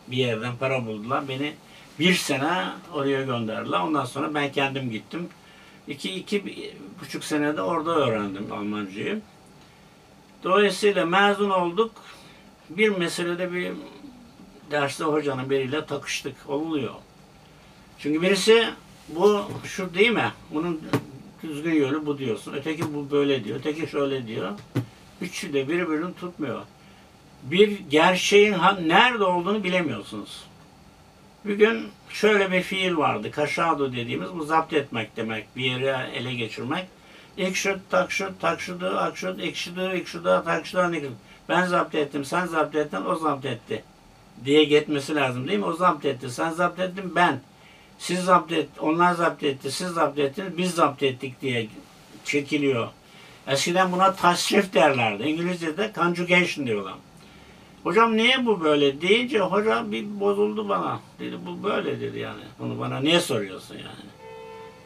bir 0.09 0.17
yerden 0.17 0.57
para 0.57 0.87
buldular. 0.87 1.29
Beni 1.29 1.55
bir 1.99 2.15
sene 2.15 2.65
oraya 2.95 3.23
gönderdiler. 3.23 3.81
Ondan 3.81 4.05
sonra 4.05 4.35
ben 4.35 4.53
kendim 4.53 4.91
gittim. 4.91 5.29
İki, 5.89 6.15
iki 6.15 6.45
buçuk 7.01 7.25
senede 7.25 7.63
orada 7.63 7.91
öğrendim 7.91 8.53
Almancayı. 8.53 9.21
Dolayısıyla 10.45 11.07
mezun 11.07 11.51
olduk. 11.51 11.93
Bir 12.71 12.89
meselede 12.89 13.53
bir 13.53 13.73
derste 14.71 15.05
hocanın 15.05 15.51
biriyle 15.51 15.87
takıştık. 15.87 16.37
Oluyor. 16.49 16.95
Çünkü 17.99 18.23
birisi 18.23 18.69
bu 19.09 19.43
şu 19.65 19.95
değil 19.95 20.11
mi? 20.11 20.33
Bunun 20.51 20.81
düzgün 21.43 21.75
yolu 21.75 22.07
bu 22.07 22.19
diyorsun. 22.19 22.53
Öteki 22.53 22.95
bu 22.95 23.11
böyle 23.11 23.45
diyor. 23.45 23.59
Öteki 23.59 23.87
şöyle 23.87 24.27
diyor. 24.27 24.53
Üçü 25.21 25.53
de 25.53 25.69
birbirini 25.69 26.15
tutmuyor. 26.15 26.63
Bir 27.43 27.81
gerçeğin 27.91 28.57
nerede 28.87 29.25
olduğunu 29.25 29.65
bilemiyorsunuz. 29.65 30.45
Bir 31.45 31.55
gün 31.55 31.89
şöyle 32.11 32.53
bir 32.53 32.63
fiil 32.63 32.97
vardı. 32.97 33.31
Kaşado 33.31 33.93
dediğimiz 33.93 34.29
bu 34.35 34.45
zapt 34.45 34.73
etmek 34.73 35.17
demek. 35.17 35.57
Bir 35.57 35.65
yere 35.65 36.11
ele 36.15 36.35
geçirmek. 36.35 36.87
Ekşut, 37.39 37.91
takşut, 37.91 38.41
takşudu, 38.41 38.87
akşut, 38.87 39.41
ekşidu, 39.41 39.89
ekşuda, 39.91 40.45
takşuda, 40.45 40.89
nekşut. 40.89 41.13
Ben 41.49 41.67
zapt 41.67 41.95
ettim, 41.95 42.25
sen 42.25 42.47
zapt 42.47 42.75
ettin, 42.75 43.05
o 43.05 43.17
zapt 43.17 43.45
etti. 43.45 43.85
Diye 44.45 44.65
gitmesi 44.65 45.15
lazım 45.15 45.49
değil 45.49 45.59
mi? 45.59 45.65
O 45.65 45.73
zapt 45.73 46.05
etti, 46.05 46.31
sen 46.31 46.51
zapt 46.51 46.81
ettin, 46.81 47.15
ben. 47.15 47.41
Siz 47.99 48.25
zapt 48.25 48.53
et, 48.53 48.69
onlar 48.81 49.15
zapt 49.15 49.43
etti, 49.43 49.73
siz 49.73 49.89
zapt 49.89 50.19
ettiniz, 50.19 50.59
biz 50.59 50.75
zapt 50.75 51.03
ettik 51.03 51.43
diye 51.43 51.69
çekiliyor. 52.25 52.89
Eskiden 53.47 53.93
buna 53.93 54.15
tasrif 54.15 54.75
derlerdi. 54.75 55.23
İngilizce'de 55.23 55.93
conjugation 55.95 56.67
diyorlar. 56.67 56.95
Hocam 57.85 58.17
niye 58.17 58.47
bu 58.47 58.61
böyle 58.61 59.01
deyince 59.01 59.41
hoca 59.41 59.93
bir 59.93 60.21
bozuldu 60.21 60.69
bana. 60.69 61.01
Dedi 61.21 61.37
bu 61.47 61.69
böyle 61.69 62.01
dedi 62.01 62.19
yani. 62.19 62.43
Bunu 62.59 62.81
bana 62.81 63.01
niye 63.01 63.21
soruyorsun 63.21 63.75
yani? 63.75 64.09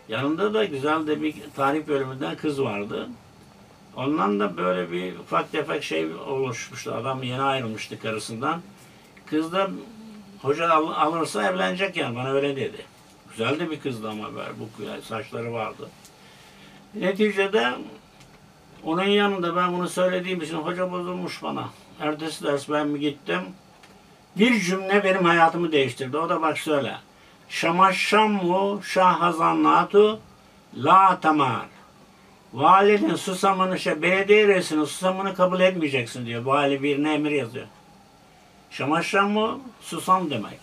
Yanında 0.09 0.55
da 0.55 0.65
güzel 0.65 1.07
de 1.07 1.23
bir 1.23 1.35
tarih 1.57 1.87
bölümünden 1.89 2.37
kız 2.37 2.63
vardı. 2.63 3.09
Ondan 3.97 4.41
da 4.41 4.57
böyle 4.57 4.93
bir 4.93 5.19
ufak 5.19 5.53
tefek 5.53 5.85
şey 5.85 6.07
oluşmuştu. 6.29 6.95
Adam 6.95 7.23
yeni 7.23 7.43
ayrılmıştı 7.43 7.99
karısından. 7.99 8.63
Kız 9.33 9.53
da 9.53 9.71
hoca 10.43 10.71
al- 10.71 10.93
alırsa 10.93 11.49
evlenecek 11.49 11.97
yani 11.97 12.17
bana 12.17 12.31
öyle 12.31 12.57
dedi. 12.57 12.87
Güzel 13.31 13.61
de 13.61 13.71
bir 13.71 13.81
kızdı 13.81 14.11
ama 14.11 14.29
bu 14.61 14.85
saçları 15.03 15.53
vardı. 15.53 15.89
Neticede 16.95 17.73
onun 18.85 19.05
yanında 19.05 19.57
ben 19.57 19.73
bunu 19.73 19.89
söylediğim 19.89 20.43
için 20.43 20.55
hoca 20.55 20.93
bozulmuş 20.93 21.43
bana. 21.43 21.69
Ertesi 22.01 22.45
ders 22.45 22.69
ben 22.71 22.89
mi 22.89 23.01
gittim? 23.01 23.41
Bir 24.37 24.61
cümle 24.61 25.05
benim 25.05 25.25
hayatımı 25.25 25.73
değiştirdi. 25.73 26.17
O 26.17 26.29
da 26.29 26.43
bak 26.43 26.59
söyle. 26.59 26.97
Şamaşşammu 27.49 28.81
şahazannatu 28.85 30.21
la 30.77 31.21
tamar. 31.21 31.67
Valinin 32.53 33.15
susamını, 33.15 33.79
şey, 33.79 34.03
belediye 34.03 34.49
reisinin 34.49 34.85
susamını 34.85 35.35
kabul 35.35 35.61
etmeyeceksin 35.61 36.27
diyor. 36.27 36.45
Vali 36.45 36.83
birine 36.83 37.15
emir 37.15 37.31
yazıyor. 37.31 37.67
Şamaşramı 38.73 39.59
susam 39.81 40.31
demek. 40.31 40.59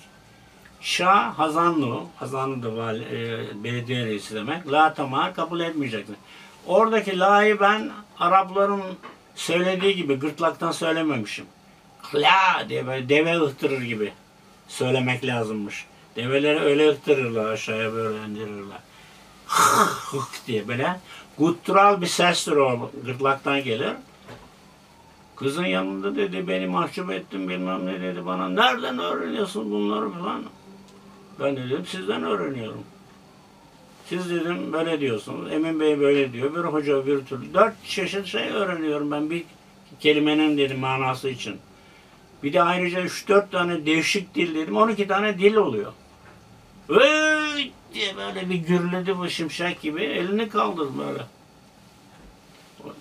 Şah 0.82 1.40
Hazanlı, 1.40 2.00
Hazanlı 2.16 2.64
da 2.64 2.78
vali, 2.78 3.04
e, 3.04 3.64
belediye 3.64 4.06
reisi 4.06 4.36
demek. 4.36 4.72
La 4.72 4.94
tamar 4.94 5.36
kabul 5.36 5.60
etmeyeceksin. 5.60 6.18
Oradaki 6.68 7.20
la'yı 7.20 7.60
ben 7.60 7.92
Arapların 8.20 8.82
söylediği 9.36 9.96
gibi 9.96 10.16
gırtlaktan 10.16 10.72
söylememişim. 10.72 11.46
La 12.16 12.70
diye 12.70 12.88
böyle 12.88 13.10
deve 13.10 13.38
ıhtırır 13.38 13.82
gibi 13.82 14.14
söylemek 14.68 15.26
lazımmış. 15.26 15.86
Develeri 16.16 16.60
öyle 16.60 16.90
ıhtırırlar 16.90 17.46
aşağıya 17.46 17.94
böyle 17.94 18.26
indirirler. 18.26 18.80
Hık 19.48 20.48
diye 20.48 20.68
böyle 20.68 21.00
guttural 21.38 22.02
bir 22.02 22.08
sestir 22.08 22.52
o 22.52 22.92
gırtlaktan 23.06 23.64
gelir. 23.64 23.94
Kızın 25.40 25.66
yanında 25.66 26.16
dedi 26.16 26.48
beni 26.48 26.68
mahcup 26.68 27.12
ettin 27.12 27.50
bilmem 27.50 27.86
ne 27.86 28.02
dedi 28.02 28.26
bana. 28.26 28.50
Nereden 28.50 29.00
öğreniyorsun 29.00 29.72
bunları 29.72 30.10
falan. 30.10 30.44
Ben 31.40 31.56
de 31.56 31.64
dedim 31.64 31.86
sizden 31.86 32.24
öğreniyorum. 32.24 32.84
Siz 34.06 34.30
dedim 34.30 34.74
böyle 34.74 35.00
diyorsunuz. 35.00 35.52
Emin 35.52 35.80
Bey 35.80 36.00
böyle 36.00 36.34
diyor. 36.34 36.56
Bir 36.56 36.60
hoca 36.60 37.08
bir 37.08 37.26
türlü. 37.26 37.54
Dört 37.54 37.86
çeşit 37.86 38.26
şey 38.26 38.50
öğreniyorum 38.50 39.12
ben 39.12 39.30
bir 39.30 39.44
kelimenin 40.00 40.58
dedim 40.58 40.80
manası 40.80 41.30
için. 41.30 41.58
Bir 42.44 42.54
de 42.54 42.64
ayrıca 42.64 43.02
üç 43.02 43.28
dört 43.28 43.52
tane 43.52 43.86
değişik 43.86 44.36
dil 44.36 44.56
dedim. 44.56 44.78
12 44.78 45.08
tane 45.08 45.40
dil 45.40 45.56
oluyor. 45.56 45.94
Vıy 46.90 47.72
diye 47.94 48.18
böyle 48.18 48.50
bir 48.50 48.56
gürledi 48.56 49.18
bu 49.18 49.30
şimşek 49.30 49.82
gibi. 49.82 50.04
Elini 50.04 50.50
kaldırdı 50.50 50.98
böyle. 50.98 51.24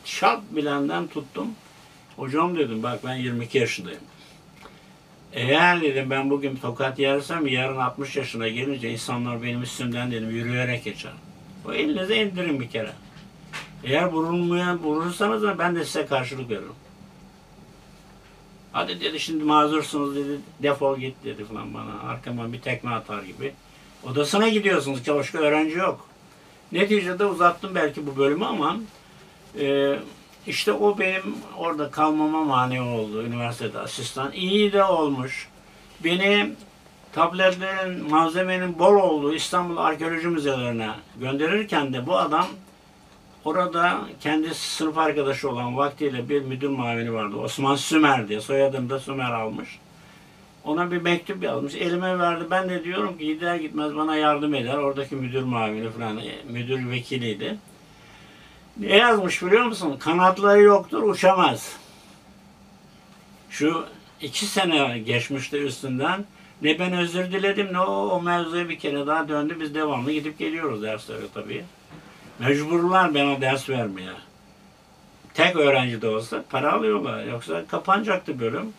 Şart 0.04 0.40
bilenden 0.50 1.06
tuttum. 1.06 1.48
Hocam 2.18 2.56
dedim 2.56 2.82
bak 2.82 3.00
ben 3.04 3.14
22 3.14 3.58
yaşındayım. 3.58 4.00
Eğer 5.32 5.80
dedim 5.80 6.10
ben 6.10 6.30
bugün 6.30 6.56
tokat 6.56 6.98
yersem 6.98 7.46
yarın 7.46 7.76
60 7.76 8.16
yaşına 8.16 8.48
gelince 8.48 8.90
insanlar 8.90 9.42
benim 9.42 9.62
üstümden 9.62 10.10
dedim 10.10 10.30
yürüyerek 10.30 10.84
geçer. 10.84 11.12
O 11.66 11.72
elinize 11.72 12.16
indirin 12.16 12.60
bir 12.60 12.68
kere. 12.68 12.92
Eğer 13.84 14.04
vurulmaya 14.04 14.78
vurursanız 14.78 15.42
da 15.42 15.58
ben 15.58 15.76
de 15.76 15.84
size 15.84 16.06
karşılık 16.06 16.50
veririm. 16.50 16.72
Hadi 18.72 19.00
dedi 19.00 19.20
şimdi 19.20 19.44
mazursunuz 19.44 20.16
dedi 20.16 20.40
defol 20.62 20.98
git 20.98 21.24
dedi 21.24 21.44
falan 21.44 21.74
bana. 21.74 22.10
Arkama 22.10 22.52
bir 22.52 22.60
tekme 22.60 22.90
atar 22.90 23.22
gibi. 23.22 23.52
Odasına 24.04 24.48
gidiyorsunuz 24.48 25.02
ki 25.02 25.14
başka 25.14 25.38
öğrenci 25.38 25.76
yok. 25.76 26.08
Neticede 26.72 27.24
uzattım 27.24 27.74
belki 27.74 28.06
bu 28.06 28.16
bölümü 28.16 28.44
ama 28.44 28.76
e, 29.60 29.98
işte 30.48 30.72
o 30.72 30.98
benim 30.98 31.36
orada 31.56 31.90
kalmama 31.90 32.44
mani 32.44 32.80
oldu 32.80 33.22
üniversitede 33.22 33.78
asistan. 33.78 34.32
İyi 34.32 34.72
de 34.72 34.84
olmuş. 34.84 35.48
Beni 36.04 36.50
tabletlerin, 37.12 38.10
malzemenin 38.10 38.78
bol 38.78 38.94
olduğu 38.94 39.34
İstanbul 39.34 39.76
Arkeoloji 39.76 40.28
Müzelerine 40.28 40.90
gönderirken 41.20 41.92
de 41.92 42.06
bu 42.06 42.16
adam 42.16 42.46
orada 43.44 43.98
kendi 44.20 44.54
sınıf 44.54 44.98
arkadaşı 44.98 45.50
olan 45.50 45.76
vaktiyle 45.76 46.28
bir 46.28 46.42
müdür 46.42 46.68
mavini 46.68 47.12
vardı. 47.12 47.36
Osman 47.36 47.76
Sümer 47.76 48.28
diye. 48.28 48.40
Soyadını 48.40 48.90
da 48.90 49.00
Sümer 49.00 49.30
almış. 49.30 49.78
Ona 50.64 50.90
bir 50.90 51.02
mektup 51.02 51.42
yazmış. 51.42 51.74
Elime 51.74 52.18
verdi. 52.18 52.44
Ben 52.50 52.68
de 52.68 52.84
diyorum 52.84 53.18
ki 53.18 53.26
gider 53.26 53.56
gitmez 53.56 53.96
bana 53.96 54.16
yardım 54.16 54.54
eder. 54.54 54.74
Oradaki 54.74 55.14
müdür 55.14 55.42
mavini 55.42 55.90
falan, 55.90 56.18
e, 56.18 56.34
müdür 56.50 56.90
vekiliydi. 56.90 57.58
Ne 58.78 58.96
yazmış 58.96 59.42
biliyor 59.42 59.64
musun? 59.64 59.96
Kanatları 59.98 60.62
yoktur, 60.62 61.02
uçamaz. 61.02 61.76
Şu 63.50 63.86
iki 64.20 64.46
sene 64.46 64.98
geçmişti 64.98 65.56
üstünden. 65.56 66.24
Ne 66.62 66.78
ben 66.78 66.92
özür 66.92 67.32
diledim 67.32 67.72
ne 67.72 67.80
o, 67.80 68.08
o 68.08 68.22
mevzuya 68.22 68.68
bir 68.68 68.78
kere 68.78 69.06
daha 69.06 69.28
döndü. 69.28 69.56
Biz 69.60 69.74
devamlı 69.74 70.12
gidip 70.12 70.38
geliyoruz 70.38 70.82
derslere 70.82 71.24
tabii. 71.34 71.64
Mecburlar 72.38 73.14
bana 73.14 73.40
ders 73.40 73.68
vermeye. 73.68 74.12
Tek 75.34 75.56
öğrenci 75.56 76.02
de 76.02 76.08
olsa 76.08 76.44
para 76.50 76.72
alıyorlar. 76.72 77.24
Yoksa 77.24 77.66
kapanacaktı 77.66 78.40
bölüm. 78.40 78.72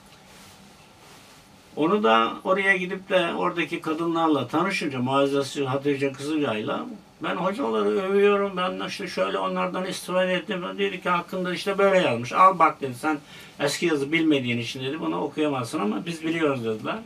Onu 1.76 2.04
da 2.04 2.34
oraya 2.44 2.78
gidip 2.78 3.10
de 3.10 3.34
oradaki 3.34 3.82
kadınlarla 3.82 4.48
tanışınca 4.48 5.00
Muazzez 5.00 5.58
Hatice 5.58 6.12
Kızılay'la 6.12 6.86
ben 7.24 7.36
hocaları 7.36 7.90
övüyorum. 7.90 8.58
Ben 8.58 8.88
işte 8.88 9.08
şöyle 9.08 9.38
onlardan 9.38 9.86
istifade 9.86 10.34
ettim. 10.34 10.64
Ben 10.68 10.78
dedi 10.78 11.02
ki 11.02 11.10
hakkında 11.10 11.54
işte 11.54 11.78
böyle 11.78 11.98
yazmış. 11.98 12.34
Al 12.34 12.60
bak 12.60 12.82
dedi 12.82 12.94
sen 12.94 13.18
eski 13.60 13.86
yazı 13.86 14.12
bilmediğin 14.12 14.58
için 14.58 14.84
dedi 14.84 15.00
bunu 15.00 15.22
okuyamazsın 15.22 15.80
ama 15.80 16.06
biz 16.06 16.24
biliyoruz 16.24 16.66
dediler. 16.66 16.98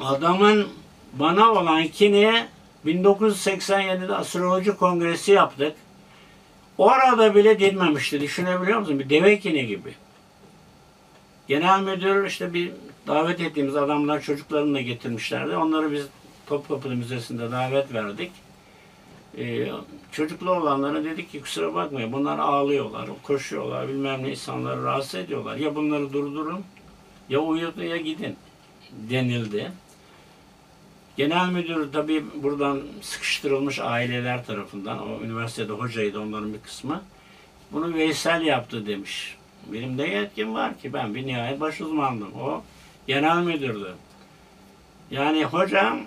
Adamın 0.00 0.68
bana 1.12 1.52
olan 1.52 1.84
kini 1.84 2.46
1987'de 2.86 4.14
astroloji 4.14 4.76
kongresi 4.76 5.32
yaptık. 5.32 5.76
Orada 6.78 7.34
bile 7.34 7.60
dinmemişti. 7.60 8.20
Düşünebiliyor 8.20 8.78
musun? 8.78 8.98
Bir 8.98 9.10
deve 9.10 9.38
kini 9.38 9.66
gibi. 9.66 9.94
Genel 11.48 11.80
müdür 11.80 12.26
işte 12.26 12.54
bir 12.54 12.72
davet 13.06 13.40
ettiğimiz 13.40 13.76
adamlar 13.76 14.20
çocuklarını 14.20 14.74
da 14.74 14.80
getirmişlerdi. 14.80 15.56
Onları 15.56 15.92
biz 15.92 16.06
Topkapı 16.52 16.88
Müzesi'nde 16.88 17.50
davet 17.50 17.94
verdik. 17.94 18.32
Ee, 19.38 19.68
çocuklu 20.12 20.50
olanlara 20.50 21.04
dedik 21.04 21.32
ki 21.32 21.40
kusura 21.40 21.74
bakmayın 21.74 22.12
bunlar 22.12 22.38
ağlıyorlar, 22.38 23.08
koşuyorlar, 23.22 23.88
bilmem 23.88 24.22
ne 24.22 24.30
insanları 24.30 24.84
rahatsız 24.84 25.14
ediyorlar. 25.14 25.56
Ya 25.56 25.74
bunları 25.74 26.12
durdurun 26.12 26.64
ya 27.28 27.38
uyutun 27.38 27.82
ya 27.82 27.96
gidin 27.96 28.36
denildi. 28.92 29.72
Genel 31.16 31.48
müdür 31.48 31.92
tabii 31.92 32.24
buradan 32.42 32.80
sıkıştırılmış 33.00 33.78
aileler 33.78 34.46
tarafından, 34.46 35.08
o 35.08 35.24
üniversitede 35.24 35.72
hocaydı 35.72 36.20
onların 36.20 36.54
bir 36.54 36.60
kısmı. 36.60 37.02
Bunu 37.72 37.94
Veysel 37.94 38.42
yaptı 38.42 38.86
demiş. 38.86 39.36
Benim 39.72 39.98
de 39.98 40.02
yetkim 40.02 40.54
var 40.54 40.78
ki 40.78 40.92
ben 40.92 41.14
bir 41.14 41.26
nihayet 41.26 41.60
baş 41.60 41.80
uzmandım. 41.80 42.32
O 42.40 42.62
genel 43.06 43.36
müdürdü. 43.36 43.94
Yani 45.10 45.44
hocam 45.44 46.00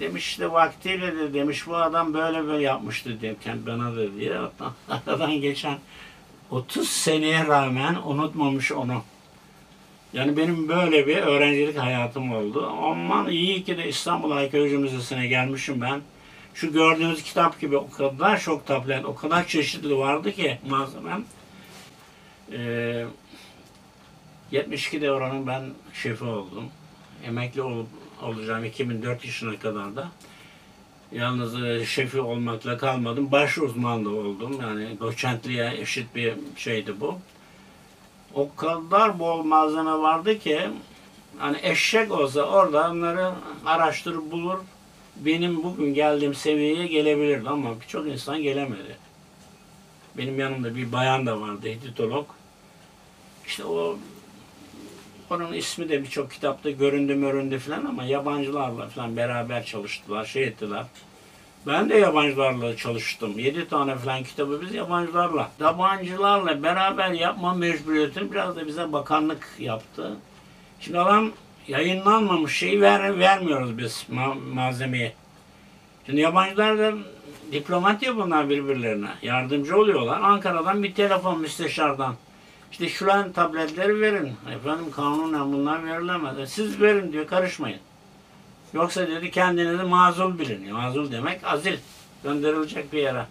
demiş 0.00 0.28
işte 0.28 0.52
vaktiyle 0.52 1.16
de 1.16 1.34
demiş 1.34 1.66
bu 1.66 1.76
adam 1.76 2.14
böyle 2.14 2.46
böyle 2.46 2.64
yapmıştı 2.64 3.20
demişken 3.20 3.58
bana 3.66 3.96
da 3.96 4.14
diye. 4.16 4.38
Aradan 5.06 5.32
geçen 5.32 5.78
30 6.50 6.88
seneye 6.88 7.46
rağmen 7.46 7.96
unutmamış 8.04 8.72
onu. 8.72 9.02
Yani 10.12 10.36
benim 10.36 10.68
böyle 10.68 11.06
bir 11.06 11.16
öğrencilik 11.16 11.78
hayatım 11.78 12.32
oldu. 12.32 12.66
Aman 12.82 13.28
iyi 13.28 13.64
ki 13.64 13.78
de 13.78 13.88
İstanbul 13.88 14.30
Arkeoloji 14.30 14.78
Müzesi'ne 14.78 15.26
gelmişim 15.26 15.80
ben. 15.80 16.00
Şu 16.54 16.72
gördüğünüz 16.72 17.22
kitap 17.22 17.60
gibi 17.60 17.76
o 17.76 17.90
kadar 17.90 18.40
çok 18.40 18.66
tablet, 18.66 19.04
o 19.04 19.14
kadar 19.14 19.46
çeşitli 19.46 19.96
vardı 19.96 20.32
ki 20.32 20.58
malzemem. 20.68 21.24
Ee, 22.52 23.06
72'de 24.52 25.12
oranın 25.12 25.46
ben 25.46 25.62
şefi 25.94 26.24
oldum. 26.24 26.64
Emekli 27.24 27.62
olup 27.62 27.88
olacağım 28.22 28.64
2004 28.64 29.24
yaşına 29.24 29.58
kadar 29.58 29.96
da. 29.96 30.08
Yalnız 31.12 31.62
e, 31.62 31.86
şefi 31.86 32.20
olmakla 32.20 32.78
kalmadım. 32.78 33.32
Baş 33.32 33.58
uzmanlığı 33.58 34.16
oldum. 34.16 34.60
Yani 34.60 35.00
doçentliğe 35.00 35.74
eşit 35.80 36.14
bir 36.14 36.34
şeydi 36.56 37.00
bu. 37.00 37.18
O 38.34 38.54
kadar 38.54 39.18
bol 39.18 39.42
malzeme 39.42 39.92
vardı 39.92 40.38
ki 40.38 40.60
hani 41.38 41.58
eşek 41.62 42.12
olsa 42.12 42.42
orada 42.42 42.90
onları 42.90 43.32
araştırıp 43.66 44.32
bulur. 44.32 44.58
Benim 45.16 45.62
bugün 45.62 45.94
geldiğim 45.94 46.34
seviyeye 46.34 46.86
gelebilirdi 46.86 47.48
ama 47.48 47.80
birçok 47.80 48.06
insan 48.06 48.42
gelemedi. 48.42 48.96
Benim 50.18 50.40
yanımda 50.40 50.76
bir 50.76 50.92
bayan 50.92 51.26
da 51.26 51.40
vardı, 51.40 51.68
editolog. 51.68 52.26
İşte 53.46 53.64
o 53.64 53.98
onun 55.30 55.52
ismi 55.52 55.88
de 55.88 56.02
birçok 56.02 56.30
kitapta 56.30 56.70
göründü 56.70 57.14
möründü 57.14 57.58
falan 57.58 57.84
ama 57.84 58.04
yabancılarla 58.04 58.88
falan 58.88 59.16
beraber 59.16 59.64
çalıştılar, 59.64 60.24
şey 60.24 60.44
ettiler. 60.44 60.84
Ben 61.66 61.90
de 61.90 61.94
yabancılarla 61.94 62.76
çalıştım. 62.76 63.38
Yedi 63.38 63.68
tane 63.68 63.96
falan 63.96 64.22
kitabı 64.22 64.60
biz 64.62 64.74
yabancılarla. 64.74 65.50
Yabancılarla 65.60 66.62
beraber 66.62 67.10
yapma 67.10 67.54
mecburiyetini 67.54 68.32
biraz 68.32 68.56
da 68.56 68.66
bize 68.66 68.92
bakanlık 68.92 69.48
yaptı. 69.58 70.16
Şimdi 70.80 70.98
adam 70.98 71.30
yayınlanmamış 71.68 72.56
şeyi 72.56 72.80
ver, 72.80 73.18
vermiyoruz 73.18 73.78
biz 73.78 74.06
ma- 74.12 74.54
malzemeyi. 74.54 75.12
Şimdi 76.06 76.20
yabancılar 76.20 76.78
da 76.78 76.92
diplomat 77.52 78.02
ya 78.02 78.16
bunlar 78.16 78.48
birbirlerine. 78.48 79.08
Yardımcı 79.22 79.76
oluyorlar. 79.76 80.20
Ankara'dan 80.20 80.82
bir 80.82 80.94
telefon 80.94 81.40
müsteşardan. 81.40 82.14
İşte 82.76 82.88
şuran 82.88 83.32
tabletleri 83.32 84.00
verin. 84.00 84.32
Efendim 84.56 84.90
kanunen 84.96 85.52
bunlar 85.52 85.86
verilemez. 85.86 86.38
E, 86.38 86.46
Siz 86.46 86.80
verin 86.80 87.12
diyor 87.12 87.26
karışmayın. 87.26 87.78
Yoksa 88.74 89.08
dedi 89.08 89.30
kendinizi 89.30 89.82
mazul 89.82 90.38
bilin. 90.38 90.72
Mazul 90.72 91.12
demek 91.12 91.44
azil. 91.44 91.76
Gönderilecek 92.24 92.92
bir 92.92 92.98
yere. 92.98 93.26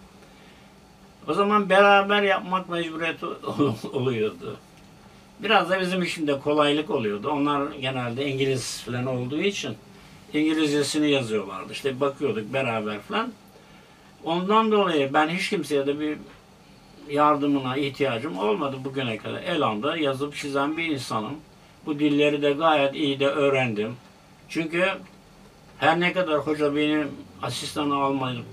O 1.28 1.34
zaman 1.34 1.70
beraber 1.70 2.22
yapmak 2.22 2.68
mecburiyeti 2.68 3.26
oluyordu. 3.92 4.56
Biraz 5.40 5.70
da 5.70 5.80
bizim 5.80 6.02
için 6.02 6.26
de 6.26 6.38
kolaylık 6.40 6.90
oluyordu. 6.90 7.30
Onlar 7.30 7.72
genelde 7.72 8.26
İngiliz 8.26 8.82
falan 8.82 9.06
olduğu 9.06 9.40
için 9.40 9.76
İngilizcesini 10.32 11.10
yazıyorlardı. 11.10 11.72
İşte 11.72 12.00
bakıyorduk 12.00 12.52
beraber 12.52 13.00
falan. 13.00 13.32
Ondan 14.24 14.72
dolayı 14.72 15.14
ben 15.14 15.28
hiç 15.28 15.50
kimseye 15.50 15.86
de 15.86 16.00
bir 16.00 16.18
yardımına 17.08 17.76
ihtiyacım 17.76 18.38
olmadı 18.38 18.76
bugüne 18.84 19.16
kadar. 19.16 19.42
Elanda 19.42 19.96
yazıp 19.96 20.36
çizen 20.36 20.76
bir 20.76 20.84
insanım. 20.84 21.34
Bu 21.86 21.98
dilleri 21.98 22.42
de 22.42 22.52
gayet 22.52 22.94
iyi 22.94 23.20
de 23.20 23.26
öğrendim. 23.26 23.96
Çünkü 24.48 24.88
her 25.78 26.00
ne 26.00 26.12
kadar 26.12 26.38
hoca 26.38 26.76
benim 26.76 27.10
asistanı 27.42 27.94
almayıp 27.94 28.44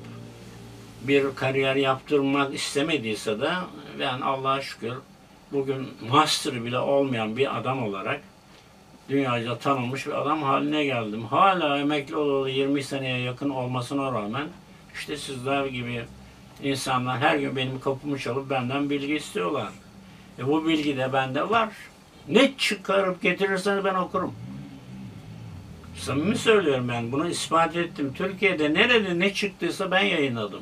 bir 1.01 1.35
kariyer 1.35 1.75
yaptırmak 1.75 2.53
istemediyse 2.53 3.41
de 3.41 3.49
ben 3.99 4.21
Allah'a 4.21 4.61
şükür 4.61 4.93
bugün 5.51 5.89
master 6.11 6.65
bile 6.65 6.79
olmayan 6.79 7.37
bir 7.37 7.57
adam 7.57 7.83
olarak 7.83 8.21
dünyaca 9.09 9.57
tanınmış 9.57 10.07
bir 10.07 10.21
adam 10.21 10.43
haline 10.43 10.85
geldim. 10.85 11.25
Hala 11.25 11.77
emekli 11.77 12.15
olalı 12.15 12.49
20 12.49 12.83
seneye 12.83 13.19
yakın 13.19 13.49
olmasına 13.49 14.11
rağmen 14.11 14.47
işte 14.93 15.17
sizler 15.17 15.65
gibi 15.65 16.05
insanlar 16.63 17.19
her 17.19 17.35
gün 17.35 17.55
benim 17.55 17.79
kapımı 17.79 18.19
çalıp 18.19 18.49
benden 18.49 18.89
bilgi 18.89 19.15
istiyorlar. 19.15 19.69
E 20.39 20.47
bu 20.47 20.67
bilgi 20.67 20.97
de 20.97 21.13
bende 21.13 21.49
var. 21.49 21.69
Ne 22.27 22.57
çıkarıp 22.57 23.21
getirirseniz 23.21 23.85
ben 23.85 23.95
okurum. 23.95 24.33
Samimi 25.97 26.37
söylüyorum 26.37 26.87
ben. 26.89 27.11
Bunu 27.11 27.29
ispat 27.29 27.75
ettim. 27.75 28.13
Türkiye'de 28.13 28.73
nerede 28.73 29.19
ne 29.19 29.33
çıktıysa 29.33 29.91
ben 29.91 30.03
yayınladım. 30.03 30.61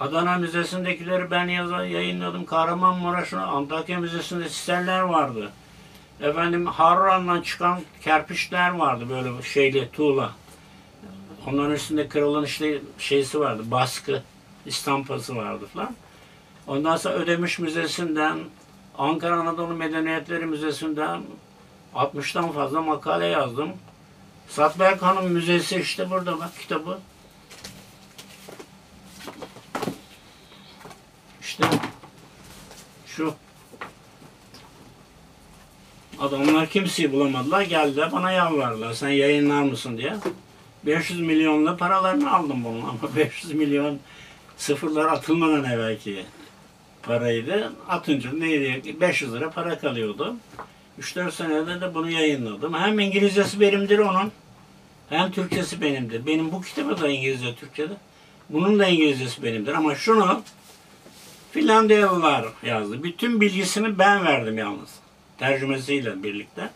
Adana 0.00 0.36
Müzesi'ndekileri 0.36 1.30
ben 1.30 1.48
yaza- 1.48 1.86
yayınladım. 1.86 2.44
Kahramanmaraş'ın 2.44 3.38
Antakya 3.38 4.00
Müzesi'nde 4.00 4.48
sistemler 4.48 5.00
vardı. 5.00 5.50
Efendim 6.20 6.66
Harran'dan 6.66 7.40
çıkan 7.40 7.80
kerpiçler 8.02 8.70
vardı 8.70 9.04
böyle 9.10 9.42
şeyli 9.42 9.90
tuğla. 9.90 10.32
Onların 11.46 11.74
üstünde 11.74 12.08
kralın 12.08 12.44
işte 12.44 12.78
şeysi 12.98 13.40
vardı, 13.40 13.62
baskı, 13.66 14.22
istampası 14.66 15.36
vardı 15.36 15.66
falan. 15.74 15.94
Ondan 16.66 16.96
sonra 16.96 17.14
Ödemiş 17.14 17.58
Müzesi'nden, 17.58 18.38
Ankara 18.98 19.34
Anadolu 19.34 19.74
Medeniyetleri 19.74 20.46
Müzesi'nden 20.46 21.22
60'tan 21.94 22.52
fazla 22.52 22.82
makale 22.82 23.26
yazdım. 23.26 23.72
Satberk 24.48 25.02
Hanım 25.02 25.32
Müzesi 25.32 25.80
işte 25.80 26.10
burada 26.10 26.38
bak 26.40 26.58
kitabı. 26.58 26.98
İşte 31.40 31.64
şu 33.06 33.34
adamlar 36.20 36.68
kimseyi 36.68 37.12
bulamadılar. 37.12 37.62
Geldiler 37.62 38.12
bana 38.12 38.32
yalvardılar. 38.32 38.92
Sen 38.92 39.08
yayınlar 39.08 39.62
mısın 39.62 39.98
diye. 39.98 40.16
500 40.86 41.20
milyonla 41.20 41.76
paralarını 41.76 42.32
aldım 42.32 42.64
bunun 42.64 42.80
ama 42.80 42.98
500 43.16 43.52
milyon 43.52 43.98
sıfırlar 44.60 45.04
atılmadan 45.04 45.64
evvelki 45.64 46.24
paraydı. 47.02 47.72
Atınca 47.88 48.32
neydi? 48.32 49.00
500 49.00 49.34
lira 49.34 49.50
para 49.50 49.78
kalıyordu. 49.78 50.36
3-4 51.00 51.32
senede 51.32 51.80
de 51.80 51.94
bunu 51.94 52.10
yayınladım. 52.10 52.74
Hem 52.74 52.98
İngilizcesi 52.98 53.60
benimdir 53.60 53.98
onun. 53.98 54.32
Hem 55.08 55.32
Türkçesi 55.32 55.80
benimdir. 55.80 56.26
Benim 56.26 56.52
bu 56.52 56.62
kitabı 56.62 57.00
da 57.00 57.08
İngilizce 57.08 57.54
Türkçe'de. 57.54 57.92
Bunun 58.48 58.78
da 58.78 58.86
İngilizcesi 58.86 59.42
benimdir. 59.42 59.72
Ama 59.72 59.94
şunu 59.94 60.42
Finlandiyalılar 61.52 62.46
yazdı. 62.62 63.02
Bütün 63.02 63.40
bilgisini 63.40 63.98
ben 63.98 64.24
verdim 64.24 64.58
yalnız. 64.58 64.90
Tercümesiyle 65.38 66.22
birlikte. 66.22 66.70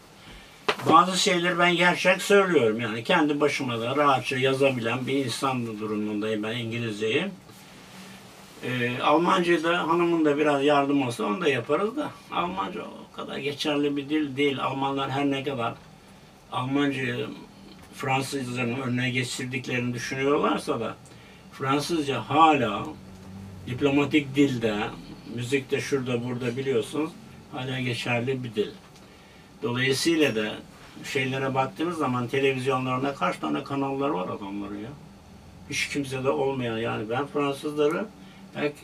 Bazı 0.91 1.19
şeyleri 1.19 1.59
ben 1.59 1.77
gerçek 1.77 2.23
söylüyorum. 2.23 2.81
Yani 2.81 3.05
kendi 3.05 3.41
başıma 3.41 3.81
da 3.81 3.97
rahatça 3.97 4.37
yazabilen 4.37 5.07
bir 5.07 5.25
insan 5.25 5.81
durumundayım 5.81 6.43
ben 6.43 6.57
İngilizceyi. 6.57 7.27
Ee, 8.63 9.01
Almancayı 9.03 9.65
da 9.65 9.89
hanımın 9.89 10.25
da 10.25 10.39
biraz 10.39 10.65
yardım 10.65 11.03
olsa 11.03 11.25
onu 11.25 11.41
da 11.41 11.49
yaparız 11.49 11.97
da. 11.97 12.11
Almanca 12.33 12.83
o 12.83 13.17
kadar 13.17 13.39
geçerli 13.39 13.97
bir 13.97 14.09
dil 14.09 14.37
değil. 14.37 14.63
Almanlar 14.63 15.11
her 15.11 15.31
ne 15.31 15.45
kadar 15.45 15.75
Almancayı 16.53 17.27
Fransızların 17.95 18.81
önüne 18.81 19.11
geçirdiklerini 19.11 19.95
düşünüyorlarsa 19.95 20.81
da 20.81 20.97
Fransızca 21.53 22.21
hala 22.21 22.87
diplomatik 23.67 24.35
dilde, 24.35 24.77
müzikte 25.35 25.81
şurada 25.81 26.25
burada 26.25 26.57
biliyorsunuz 26.57 27.11
hala 27.53 27.81
geçerli 27.81 28.45
bir 28.45 28.55
dil. 28.55 28.71
Dolayısıyla 29.63 30.37
da 30.37 30.55
şeylere 31.05 31.55
baktığınız 31.55 31.99
zaman 31.99 32.29
televizyonlarında 32.29 33.15
kaç 33.15 33.39
tane 33.39 33.65
kanallar 33.65 34.09
var 34.09 34.29
adamların 34.29 34.79
ya. 34.79 34.91
Hiç 35.71 35.89
kimse 35.89 36.25
de 36.25 36.31
olmayan 36.31 36.79
yani 36.79 37.11
ben 37.11 37.27
Fransızları 37.27 38.07
pek 38.55 38.75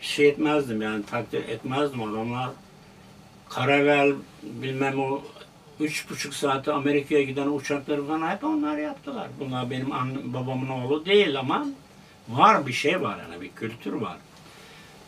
şey 0.00 0.28
etmezdim 0.28 0.82
yani 0.82 1.06
takdir 1.06 1.48
etmezdim 1.48 2.02
adamlar. 2.02 2.50
Karavel 3.48 4.12
bilmem 4.42 5.00
o 5.00 5.22
üç 5.80 6.10
buçuk 6.10 6.34
saate 6.34 6.72
Amerika'ya 6.72 7.22
giden 7.22 7.46
uçakları 7.46 8.06
falan 8.06 8.30
hep 8.30 8.44
onlar 8.44 8.78
yaptılar. 8.78 9.28
Bunlar 9.40 9.70
benim 9.70 9.92
annem, 9.92 10.34
babamın 10.34 10.68
oğlu 10.68 11.06
değil 11.06 11.38
ama 11.38 11.66
var 12.28 12.66
bir 12.66 12.72
şey 12.72 13.02
var 13.02 13.18
yani 13.18 13.42
bir 13.42 13.50
kültür 13.52 13.92
var. 13.92 14.16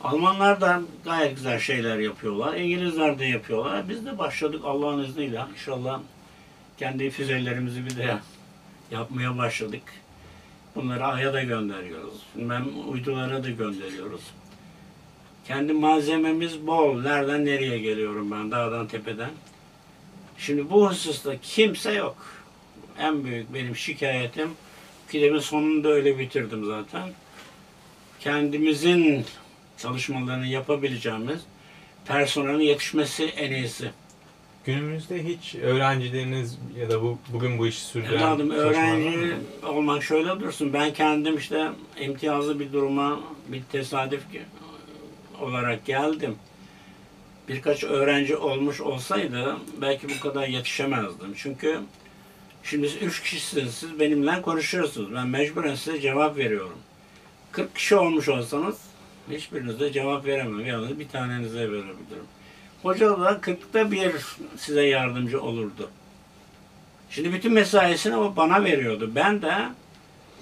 Almanlar 0.04 0.60
da 0.60 0.82
gayet 1.04 1.36
güzel 1.36 1.60
şeyler 1.60 1.98
yapıyorlar. 1.98 2.54
İngilizler 2.54 3.18
de 3.18 3.24
yapıyorlar. 3.24 3.88
Biz 3.88 4.06
de 4.06 4.18
başladık 4.18 4.62
Allah'ın 4.64 5.04
izniyle. 5.04 5.42
İnşallah 5.52 6.00
kendi 6.78 7.10
füzelerimizi 7.10 7.86
bir 7.86 7.96
de 7.96 8.18
yapmaya 8.90 9.38
başladık. 9.38 9.82
Bunları 10.78 11.04
Ay'a 11.04 11.32
da 11.32 11.42
gönderiyoruz. 11.42 12.14
Bilmem 12.36 12.66
uydulara 12.88 13.44
da 13.44 13.50
gönderiyoruz. 13.50 14.20
Kendi 15.46 15.72
malzememiz 15.72 16.66
bol. 16.66 17.02
Nereden 17.02 17.44
nereye 17.44 17.78
geliyorum 17.78 18.30
ben? 18.30 18.50
Dağdan 18.50 18.86
tepeden. 18.86 19.30
Şimdi 20.38 20.70
bu 20.70 20.90
hususta 20.90 21.36
kimse 21.42 21.92
yok. 21.92 22.16
En 22.98 23.24
büyük 23.24 23.54
benim 23.54 23.76
şikayetim 23.76 24.50
kitabın 25.12 25.38
sonunu 25.38 25.84
da 25.84 25.88
öyle 25.88 26.18
bitirdim 26.18 26.64
zaten. 26.64 27.08
Kendimizin 28.20 29.24
çalışmalarını 29.78 30.46
yapabileceğimiz 30.46 31.40
personelin 32.06 32.60
yetişmesi 32.60 33.24
en 33.24 33.52
iyisi. 33.52 33.90
Günümüzde 34.68 35.24
hiç 35.24 35.54
öğrencileriniz 35.54 36.58
ya 36.80 36.90
da 36.90 37.02
bu 37.02 37.18
bugün 37.32 37.58
bu 37.58 37.66
işi 37.66 37.80
sürdüren 37.80 38.18
Evladım 38.18 38.50
öğrenci 38.50 39.34
olmak 39.66 40.02
şöyle 40.02 40.40
dursun. 40.40 40.72
Ben 40.72 40.92
kendim 40.92 41.36
işte 41.36 41.68
imtiyazlı 42.00 42.60
bir 42.60 42.72
duruma 42.72 43.20
bir 43.48 43.62
tesadüf 43.62 44.22
olarak 45.40 45.86
geldim. 45.86 46.36
Birkaç 47.48 47.84
öğrenci 47.84 48.36
olmuş 48.36 48.80
olsaydı 48.80 49.56
belki 49.80 50.06
bu 50.08 50.20
kadar 50.20 50.48
yetişemezdim. 50.48 51.34
Çünkü 51.36 51.80
şimdi 52.62 52.86
üç 52.86 53.22
kişisiniz. 53.22 53.74
Siz 53.74 54.00
benimle 54.00 54.42
konuşuyorsunuz. 54.42 55.14
Ben 55.14 55.28
mecburen 55.28 55.74
size 55.74 56.00
cevap 56.00 56.36
veriyorum. 56.36 56.78
40 57.52 57.74
kişi 57.74 57.96
olmuş 57.96 58.28
olsanız 58.28 58.78
hiçbirinize 59.30 59.92
cevap 59.92 60.26
veremem. 60.26 60.66
Yalnız 60.66 60.98
bir 60.98 61.08
tanenize 61.08 61.60
verebilirim. 61.60 62.26
Hoca 62.88 63.20
da 63.20 63.32
40'ta 63.32 63.90
bir 63.90 64.12
size 64.56 64.82
yardımcı 64.82 65.42
olurdu. 65.42 65.90
Şimdi 67.10 67.32
bütün 67.32 67.52
mesaisini 67.52 68.16
o 68.16 68.36
bana 68.36 68.64
veriyordu. 68.64 69.10
Ben 69.14 69.42
de 69.42 69.54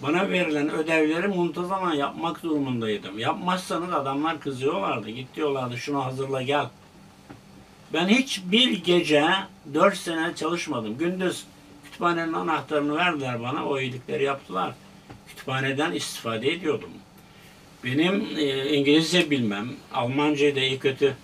bana 0.03 0.31
verilen 0.31 0.71
ödevleri 0.71 1.29
muntazaman 1.29 1.95
yapmak 1.95 2.43
durumundaydım. 2.43 3.19
Yapmazsanız 3.19 3.93
adamlar 3.93 4.41
kızıyorlardı. 4.41 5.11
Git 5.11 5.37
diyorlardı 5.37 5.79
şunu 5.79 6.05
hazırla 6.05 6.43
gel. 6.43 6.67
Ben 7.93 8.09
hiç 8.09 8.43
bir 8.45 8.85
gece 8.85 9.25
dört 9.75 9.97
sene 9.97 10.35
çalışmadım. 10.35 10.99
Gündüz 10.99 11.45
kütüphanenin 11.85 12.33
anahtarını 12.33 12.97
verdiler 12.97 13.43
bana. 13.43 13.67
O 13.67 13.81
iyilikleri 13.81 14.25
yaptılar. 14.25 14.75
Kütüphaneden 15.29 15.93
istifade 15.93 16.53
ediyordum. 16.53 16.91
Benim 17.85 18.27
e, 18.37 18.71
İngilizce 18.71 19.31
bilmem, 19.31 19.69
Almancayı 19.95 20.57
da 20.57 20.61
iyi 20.61 20.79
kötü 20.79 21.17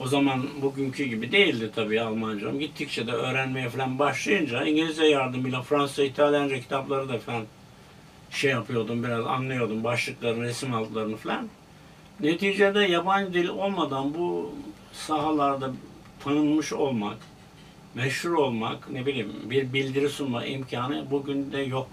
o 0.00 0.06
zaman 0.06 0.46
bugünkü 0.62 1.04
gibi 1.04 1.32
değildi 1.32 1.70
tabii 1.74 2.00
Almancam. 2.00 2.58
Gittikçe 2.58 3.06
de 3.06 3.12
öğrenmeye 3.12 3.68
falan 3.68 3.98
başlayınca 3.98 4.64
İngilizce 4.64 5.04
yardımıyla 5.04 5.62
Fransızca, 5.62 6.04
İtalyanca 6.04 6.60
kitapları 6.60 7.08
da 7.08 7.18
falan 7.18 7.44
şey 8.30 8.50
yapıyordum 8.50 9.04
biraz 9.04 9.26
anlıyordum 9.26 9.84
başlıklarını, 9.84 10.44
resim 10.44 10.74
altlarını 10.74 11.16
falan. 11.16 11.48
Neticede 12.20 12.80
yabancı 12.80 13.34
dil 13.34 13.48
olmadan 13.48 14.14
bu 14.14 14.54
sahalarda 14.92 15.70
tanınmış 16.24 16.72
olmak, 16.72 17.16
meşhur 17.94 18.32
olmak, 18.32 18.90
ne 18.90 19.06
bileyim 19.06 19.32
bir 19.44 19.72
bildiri 19.72 20.08
sunma 20.08 20.44
imkanı 20.44 21.10
bugün 21.10 21.52
de 21.52 21.58
yok. 21.58 21.88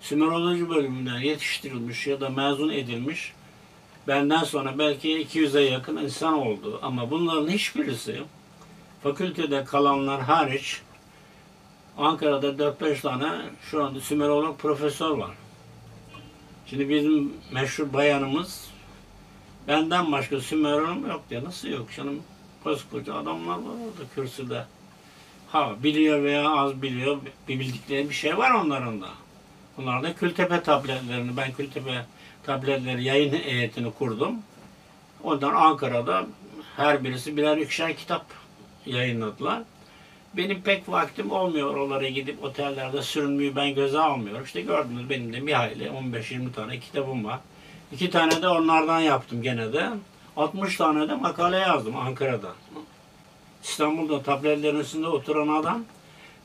Sümeroloji 0.00 0.68
bölümünden 0.68 1.18
yetiştirilmiş 1.18 2.06
ya 2.06 2.20
da 2.20 2.28
mezun 2.28 2.70
edilmiş 2.70 3.32
Benden 4.10 4.44
sonra 4.44 4.78
belki 4.78 5.08
200'e 5.08 5.62
yakın 5.62 5.96
insan 5.96 6.32
oldu. 6.32 6.78
Ama 6.82 7.10
bunların 7.10 7.48
hiçbirisi 7.48 8.22
fakültede 9.02 9.64
kalanlar 9.64 10.20
hariç 10.20 10.80
Ankara'da 11.98 12.46
4-5 12.48 13.00
tane 13.00 13.40
şu 13.70 13.84
anda 13.84 14.00
Sümerolog 14.00 14.58
profesör 14.58 15.10
var. 15.10 15.30
Şimdi 16.66 16.88
bizim 16.88 17.32
meşhur 17.52 17.92
bayanımız 17.92 18.70
benden 19.68 20.12
başka 20.12 20.40
Sümerolog 20.40 21.08
yok 21.08 21.22
diye. 21.30 21.44
Nasıl 21.44 21.68
yok 21.68 21.88
canım? 21.96 22.22
Koskoca 22.64 23.14
adamlar 23.14 23.56
var 23.56 23.74
orada 23.84 24.14
kürsüde. 24.14 24.64
Ha 25.52 25.74
biliyor 25.82 26.22
veya 26.22 26.50
az 26.50 26.82
biliyor 26.82 27.18
bir 27.48 27.60
bildikleri 27.60 28.08
bir 28.08 28.14
şey 28.14 28.38
var 28.38 28.50
onların 28.50 29.00
da. 29.00 29.08
Bunlar 29.76 30.02
da 30.02 30.14
Kültepe 30.14 30.62
tabletlerini, 30.62 31.36
ben 31.36 31.52
Kültepe 31.52 32.04
tabletleri 32.46 33.04
yayın 33.04 33.32
heyetini 33.32 33.92
kurdum. 33.92 34.34
Ondan 35.22 35.54
Ankara'da 35.54 36.26
her 36.76 37.04
birisi 37.04 37.36
birer 37.36 37.56
ikişer 37.56 37.96
kitap 37.96 38.26
yayınladılar. 38.86 39.62
Benim 40.36 40.62
pek 40.62 40.88
vaktim 40.88 41.30
olmuyor 41.30 41.74
oralara 41.74 42.08
gidip 42.08 42.44
otellerde 42.44 43.02
sürünmeyi 43.02 43.56
ben 43.56 43.74
göze 43.74 43.98
almıyorum. 43.98 44.44
İşte 44.44 44.60
gördünüz 44.60 45.10
benim 45.10 45.32
de 45.32 45.46
bir 45.46 45.52
hayli 45.52 45.84
15-20 45.84 46.52
tane 46.52 46.78
kitabım 46.78 47.24
var. 47.24 47.40
İki 47.92 48.10
tane 48.10 48.42
de 48.42 48.48
onlardan 48.48 49.00
yaptım 49.00 49.42
gene 49.42 49.72
de. 49.72 49.90
60 50.36 50.76
tane 50.76 51.08
de 51.08 51.14
makale 51.14 51.56
yazdım 51.56 51.96
Ankara'da. 51.96 52.52
İstanbul'da 53.62 54.22
tabletlerin 54.22 54.78
üstünde 54.78 55.06
oturan 55.06 55.48
adam 55.48 55.84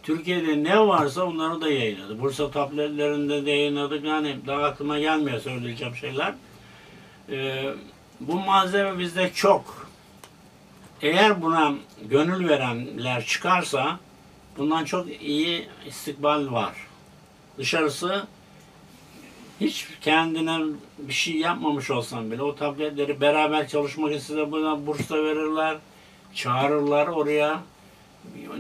Türkiye'de 0.06 0.64
ne 0.64 0.80
varsa 0.80 1.24
onları 1.24 1.62
da 1.62 1.70
yayınladı. 1.72 2.22
Bursa 2.22 2.52
tabletlerinde 2.52 3.46
de 3.46 3.52
yayınladık. 3.52 4.06
Yani 4.06 4.38
daha 4.48 4.64
aklıma 4.64 5.00
gelmiyor 5.00 5.40
söyleyeceğim 5.40 5.96
şeyler. 5.96 6.34
Ee, 7.30 7.74
bu 8.20 8.40
malzeme 8.40 9.00
bizde 9.00 9.32
çok. 9.34 9.88
Eğer 11.02 11.42
buna 11.42 11.74
gönül 12.02 12.50
verenler 12.50 13.26
çıkarsa 13.26 14.00
bundan 14.58 14.86
çok 14.86 15.22
iyi 15.22 15.68
istikbal 15.88 16.52
var. 16.52 16.74
Dışarısı 17.58 18.28
hiç 19.62 19.88
kendine 20.02 20.74
bir 20.98 21.14
şey 21.14 21.36
yapmamış 21.36 21.92
olsan 21.92 22.32
bile 22.32 22.42
o 22.42 22.56
tabletleri 22.56 23.22
beraber 23.22 23.68
çalışmak 23.68 24.22
size 24.22 24.52
buna 24.52 24.88
burs 24.88 25.10
da 25.10 25.24
verirler. 25.24 25.78
Çağırırlar 26.34 27.08
oraya. 27.08 27.62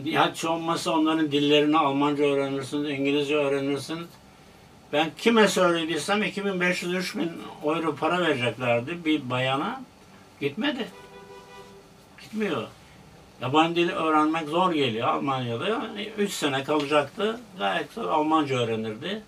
Hiç 0.05 0.45
olmazsa 0.45 0.91
onların 0.91 1.31
dillerini 1.31 1.77
Almanca 1.77 2.23
öğrenirsiniz, 2.23 2.89
İngilizce 2.89 3.35
öğrenirsiniz. 3.35 4.07
Ben 4.93 5.11
kime 5.17 5.47
söylediysem 5.47 6.23
2500-3000 6.23 7.27
euro 7.63 7.95
para 7.95 8.21
vereceklerdi 8.21 9.05
bir 9.05 9.29
bayana. 9.29 9.81
Gitmedi. 10.41 10.87
Gitmiyor. 12.21 12.67
Yabancı 13.41 13.75
dili 13.75 13.91
öğrenmek 13.91 14.49
zor 14.49 14.73
geliyor 14.73 15.07
Almanya'da. 15.07 15.81
3 16.17 16.31
sene 16.31 16.63
kalacaktı. 16.63 17.39
Gayet 17.57 17.97
Almanca 17.97 18.55
öğrenirdi. 18.55 19.21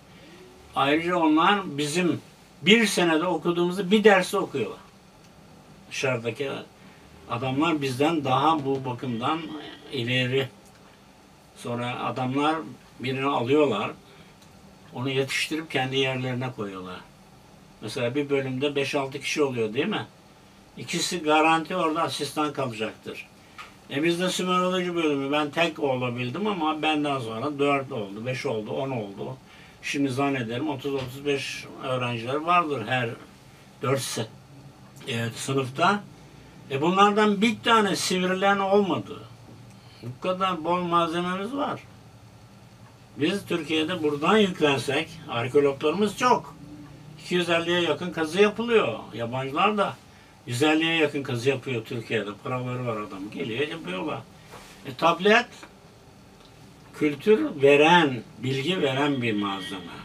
Ayrıca 0.76 1.18
onlar 1.18 1.78
bizim 1.78 2.22
bir 2.62 2.86
senede 2.86 3.26
okuduğumuzu 3.26 3.92
bir 3.92 4.04
dersi 4.04 4.38
okuyorlar. 4.38 4.80
Dışarıdaki 5.92 6.52
adamlar 7.30 7.82
bizden 7.82 8.24
daha 8.24 8.66
bu 8.66 8.86
bakımdan 8.86 9.40
ileri. 9.92 10.48
Sonra 11.58 12.00
adamlar 12.04 12.56
birini 13.00 13.26
alıyorlar. 13.26 13.92
Onu 14.94 15.10
yetiştirip 15.10 15.72
kendi 15.72 15.98
yerlerine 15.98 16.52
koyuyorlar. 16.56 17.00
Mesela 17.82 18.16
bir 18.16 18.30
bölümde 18.30 18.68
5-6 18.68 19.20
kişi 19.20 19.44
oluyor 19.44 19.74
değil 19.74 19.88
mi? 19.88 20.06
İkisi 20.78 21.24
garanti 21.24 21.76
orada 21.76 22.02
asistan 22.02 22.54
kalacaktır. 22.54 23.28
E 23.90 24.04
bizde 24.04 24.30
Sümeroloji 24.30 24.96
bölümü 24.96 25.32
ben 25.32 25.50
tek 25.50 25.80
olabildim 25.80 26.48
ama 26.48 26.82
benden 26.82 27.20
sonra 27.20 27.60
4 27.60 27.92
oldu, 27.92 28.26
5 28.26 28.46
oldu, 28.46 28.72
10 28.72 28.90
oldu. 28.90 29.38
Şimdi 29.82 30.10
zannederim 30.10 30.68
30-35 30.68 31.66
öğrenciler 31.84 32.36
vardır 32.36 32.88
her 32.88 33.10
4 33.82 34.00
se- 34.00 34.26
evet, 35.08 35.36
sınıfta. 35.36 36.04
E 36.72 36.82
bunlardan 36.82 37.42
bir 37.42 37.60
tane 37.64 37.96
sivrilen 37.96 38.60
olmadı. 38.60 39.20
Bu 40.04 40.22
kadar 40.22 40.64
bol 40.64 40.82
malzememiz 40.82 41.56
var. 41.56 41.82
Biz 43.18 43.46
Türkiye'de 43.46 44.04
buradan 44.04 44.38
yüklensek, 44.38 45.10
arkeologlarımız 45.30 46.18
çok. 46.18 46.56
250'ye 47.26 47.82
yakın 47.82 48.12
kazı 48.12 48.42
yapılıyor. 48.42 49.00
Yabancılar 49.14 49.78
da 49.78 49.96
150'ye 50.48 50.96
yakın 50.96 51.24
kazı 51.24 51.50
yapıyor 51.50 51.86
Türkiye'de. 51.86 52.30
Paraları 52.44 52.86
var 52.86 52.98
adam. 52.98 53.32
Geliyor 53.34 53.68
yapıyorlar. 53.68 54.20
E, 54.86 54.94
tablet 54.94 55.46
kültür 56.94 57.62
veren, 57.62 58.24
bilgi 58.44 58.82
veren 58.82 59.22
bir 59.22 59.34
malzeme. 59.34 59.98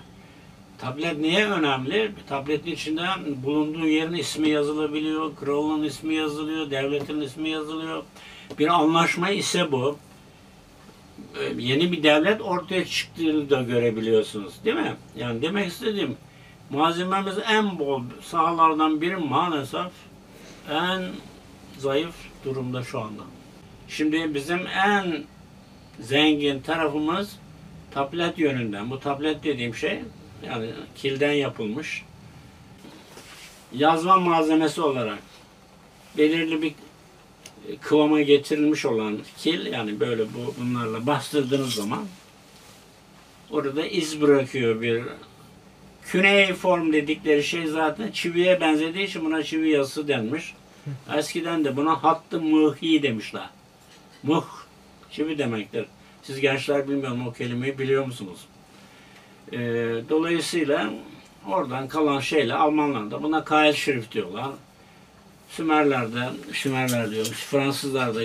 Tablet 0.79 1.19
niye 1.19 1.47
önemli? 1.47 2.13
Tabletin 2.29 2.71
içinde 2.71 3.03
bulunduğu 3.45 3.87
yerin 3.87 4.15
ismi 4.15 4.49
yazılabiliyor, 4.49 5.37
kralın 5.37 5.83
ismi 5.83 6.15
yazılıyor, 6.15 6.71
devletin 6.71 7.21
ismi 7.21 7.49
yazılıyor. 7.49 8.03
Bir 8.59 8.69
anlaşma 8.69 9.31
ise 9.31 9.73
bu. 9.73 9.99
Ee, 11.41 11.53
Yeni 11.59 11.93
bir 11.93 12.03
devlet 12.03 12.41
ortaya 12.41 12.85
çıktığını 12.85 13.51
da 13.51 13.63
görebiliyorsunuz. 13.63 14.65
Değil 14.65 14.77
mi? 14.77 14.97
Yani 15.17 15.43
demek 15.43 15.69
istediğim 15.69 16.17
malzememiz 16.71 17.35
en 17.49 17.79
bol 17.79 18.03
sahalardan 18.23 19.01
biri 19.01 19.17
maalesef 19.17 19.93
en 20.71 21.03
zayıf 21.79 22.15
durumda 22.45 22.83
şu 22.85 23.01
anda. 23.01 23.23
Şimdi 23.89 24.35
bizim 24.35 24.67
en 24.67 25.25
zengin 26.01 26.61
tarafımız 26.61 27.37
tablet 27.91 28.39
yönünden. 28.39 28.91
Bu 28.91 29.01
tablet 29.01 29.45
dediğim 29.45 29.75
şey 29.75 30.01
yani 30.47 30.67
kilden 30.97 31.33
yapılmış 31.33 32.05
yazma 33.75 34.17
malzemesi 34.17 34.81
olarak 34.81 35.19
belirli 36.19 36.63
bir 36.63 36.75
kıvama 37.81 38.21
getirilmiş 38.21 38.87
olan 38.87 39.19
kil 39.39 39.67
yani 39.67 40.01
böyle 40.01 40.23
bu 40.23 40.55
bunlarla 40.61 41.07
bastırdığınız 41.07 41.75
zaman 41.75 42.05
orada 43.51 43.87
iz 43.87 44.21
bırakıyor 44.21 44.81
bir 44.81 45.03
form 46.55 46.93
dedikleri 46.93 47.45
şey 47.45 47.67
zaten 47.67 48.11
çiviye 48.11 48.61
benzediği 48.61 49.07
için 49.07 49.25
buna 49.25 49.43
çivi 49.43 49.71
yazısı 49.71 50.09
denmiş. 50.09 50.55
Eskiden 51.17 51.65
de 51.65 51.77
buna 51.77 52.03
hattı 52.03 52.41
muhi 52.41 53.03
demişler. 53.03 53.49
Muh 54.23 54.45
çivi 55.11 55.39
demektir. 55.39 55.87
Siz 56.23 56.41
gençler 56.41 56.89
bilmiyorum 56.89 57.27
o 57.29 57.33
kelimeyi 57.33 57.79
biliyor 57.79 58.07
musunuz? 58.07 58.47
Ee, 59.53 59.59
dolayısıyla 60.09 60.91
oradan 61.49 61.89
kalan 61.89 62.21
şeyle 62.21 62.55
Almanlar 62.55 63.11
da 63.11 63.23
buna 63.23 63.45
kail 63.45 63.73
şerif 63.73 64.13
diyorlar. 64.13 64.51
Sümerler 65.57 66.15
de, 66.15 66.31
Sümerler 66.53 67.11
diyormuş, 67.11 67.37
Fransızlar 67.37 68.15
da 68.15 68.21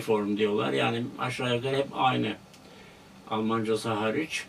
form 0.00 0.36
diyorlar. 0.36 0.72
Yani 0.72 1.04
aşağı 1.18 1.56
yukarı 1.56 1.76
hep 1.76 1.86
aynı. 1.92 2.36
Almancası 3.30 3.88
hariç. 3.88 4.44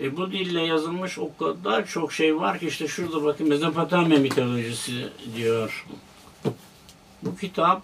E, 0.00 0.16
bu 0.16 0.32
dille 0.32 0.60
yazılmış 0.60 1.18
o 1.18 1.36
kadar 1.36 1.86
çok 1.86 2.12
şey 2.12 2.36
var 2.36 2.58
ki 2.58 2.66
işte 2.66 2.88
şurada 2.88 3.24
bakın 3.24 3.48
Mezopotamya 3.48 4.18
mitolojisi 4.18 5.08
diyor. 5.36 5.86
Bu 7.22 7.36
kitap 7.36 7.82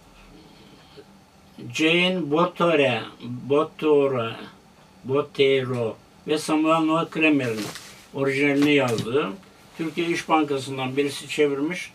Jane 1.74 2.30
Botore, 2.30 3.02
Botore, 3.22 4.36
Botero 5.04 5.96
ve 6.26 6.38
Samuel 6.38 6.80
Noah 6.80 7.10
Kramer'in 7.10 7.66
orijinalini 8.14 8.74
yazdığı. 8.74 9.28
Türkiye 9.78 10.06
İş 10.06 10.28
Bankası'ndan 10.28 10.96
birisi 10.96 11.28
çevirmiş. 11.28 11.92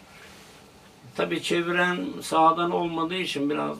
Tabi 1.15 1.43
çeviren 1.43 2.05
sahadan 2.21 2.71
olmadığı 2.71 3.15
için 3.15 3.49
biraz 3.49 3.77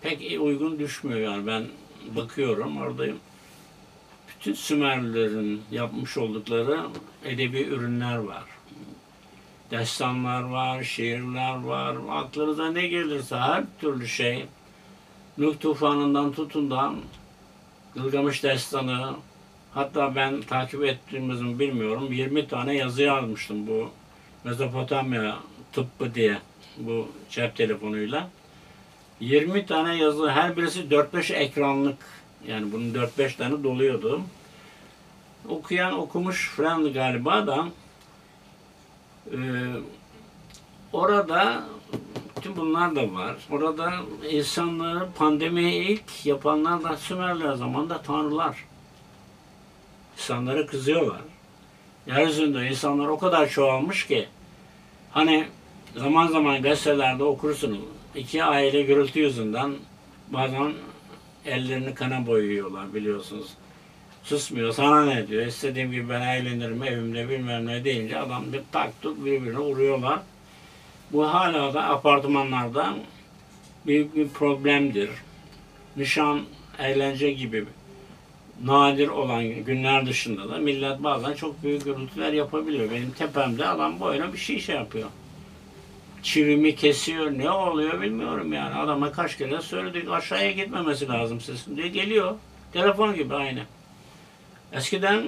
pek 0.00 0.40
uygun 0.40 0.78
düşmüyor 0.78 1.20
yani 1.20 1.46
ben 1.46 1.64
bakıyorum 2.16 2.76
oradayım. 2.76 3.18
Bütün 4.28 4.54
Sümerlilerin 4.54 5.62
yapmış 5.70 6.16
oldukları 6.16 6.80
edebi 7.24 7.60
ürünler 7.60 8.16
var. 8.16 8.44
Destanlar 9.70 10.42
var, 10.42 10.82
şiirler 10.82 11.62
var, 11.62 11.96
aklınıza 12.10 12.70
ne 12.70 12.86
gelirse 12.86 13.36
her 13.36 13.64
türlü 13.80 14.08
şey. 14.08 14.46
Nuh 15.38 15.54
tufanından 15.60 16.32
tutun 16.32 16.74
Gılgamış 17.94 18.42
destanı, 18.42 19.14
hatta 19.74 20.14
ben 20.14 20.40
takip 20.40 20.84
ettiğimizi 20.84 21.44
mi 21.44 21.58
bilmiyorum, 21.58 22.12
20 22.12 22.48
tane 22.48 22.76
yazı 22.76 23.02
yazmıştım 23.02 23.66
bu 23.66 23.90
Mezopotamya 24.44 25.36
tıbbı 25.72 26.14
diye 26.14 26.38
bu 26.78 27.08
cep 27.30 27.56
telefonuyla. 27.56 28.30
20 29.20 29.66
tane 29.66 29.96
yazı, 29.96 30.30
her 30.30 30.56
birisi 30.56 30.80
4-5 30.80 31.34
ekranlık. 31.34 31.98
Yani 32.48 32.72
bunun 32.72 32.94
4-5 32.94 33.36
tane 33.36 33.64
doluyordu. 33.64 34.20
Okuyan 35.48 35.98
okumuş 35.98 36.50
falan 36.50 36.92
galiba 36.92 37.46
da 37.46 37.68
e, 39.32 39.38
orada 40.92 41.64
bütün 42.36 42.56
bunlar 42.56 42.96
da 42.96 43.12
var. 43.14 43.36
Orada 43.50 43.92
insanları 44.30 45.08
pandemiyi 45.18 45.82
ilk 45.82 46.26
yapanlar 46.26 46.84
da 46.84 46.96
Sümerler 46.96 47.52
zamanında 47.52 48.02
tanrılar. 48.02 48.64
İnsanlara 50.16 50.66
kızıyorlar. 50.66 51.20
Yeryüzünde 52.06 52.68
insanlar 52.68 53.06
o 53.06 53.18
kadar 53.18 53.48
çoğalmış 53.48 54.06
ki 54.06 54.28
hani 55.16 55.44
zaman 55.94 56.26
zaman 56.26 56.62
gazetelerde 56.62 57.24
okursunuz. 57.24 57.78
iki 58.14 58.44
aile 58.44 58.82
gürültü 58.82 59.20
yüzünden 59.20 59.72
bazen 60.28 60.72
ellerini 61.46 61.94
kana 61.94 62.26
boyuyorlar 62.26 62.94
biliyorsunuz. 62.94 63.48
Susmuyor. 64.24 64.72
Sana 64.72 65.04
ne 65.04 65.28
diyor? 65.28 65.46
İstediğim 65.46 65.92
gibi 65.92 66.08
ben 66.08 66.20
eğlenirim 66.20 66.82
evimde 66.82 67.28
bilmem 67.28 67.66
ne 67.66 67.84
deyince 67.84 68.18
adam 68.18 68.52
bir 68.52 68.60
tak 68.72 69.02
tut 69.02 69.24
birbirine 69.24 69.58
vuruyorlar. 69.58 70.20
Bu 71.12 71.26
hala 71.26 71.74
da 71.74 71.84
apartmanlarda 71.84 72.94
büyük 73.86 74.16
bir 74.16 74.28
problemdir. 74.28 75.10
Nişan, 75.96 76.42
eğlence 76.78 77.32
gibi 77.32 77.64
nadir 78.64 79.08
olan 79.08 79.44
günler 79.44 80.06
dışında 80.06 80.48
da 80.48 80.58
millet 80.58 81.02
bazen 81.02 81.34
çok 81.34 81.62
büyük 81.62 81.84
gürültüler 81.84 82.32
yapabiliyor. 82.32 82.90
Benim 82.90 83.10
tepemde 83.10 83.68
adam 83.68 84.00
böyle 84.00 84.32
bir 84.32 84.38
şey 84.38 84.60
şey 84.60 84.76
yapıyor. 84.76 85.08
Çivimi 86.22 86.74
kesiyor, 86.74 87.30
ne 87.30 87.50
oluyor 87.50 88.00
bilmiyorum 88.00 88.52
yani. 88.52 88.74
Adama 88.74 89.12
kaç 89.12 89.38
kere 89.38 89.60
söyledik 89.60 90.10
aşağıya 90.10 90.50
gitmemesi 90.52 91.08
lazım 91.08 91.40
sesin 91.40 91.76
diye 91.76 91.88
geliyor. 91.88 92.34
Telefon 92.72 93.14
gibi 93.14 93.34
aynı. 93.34 93.62
Eskiden 94.72 95.24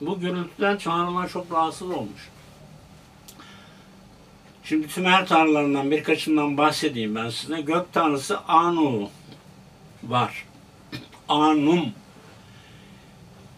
bu 0.00 0.20
gürültüden 0.20 0.78
tanrılar 0.78 1.28
çok 1.28 1.52
rahatsız 1.52 1.90
olmuş. 1.90 2.28
Şimdi 4.64 4.88
Sümer 4.88 5.26
tanrılarından 5.26 5.90
birkaçından 5.90 6.56
bahsedeyim 6.56 7.14
ben 7.14 7.28
size. 7.28 7.60
Gök 7.60 7.92
tanrısı 7.92 8.38
Anu 8.40 9.10
var. 10.02 10.46
Anum. 11.28 11.92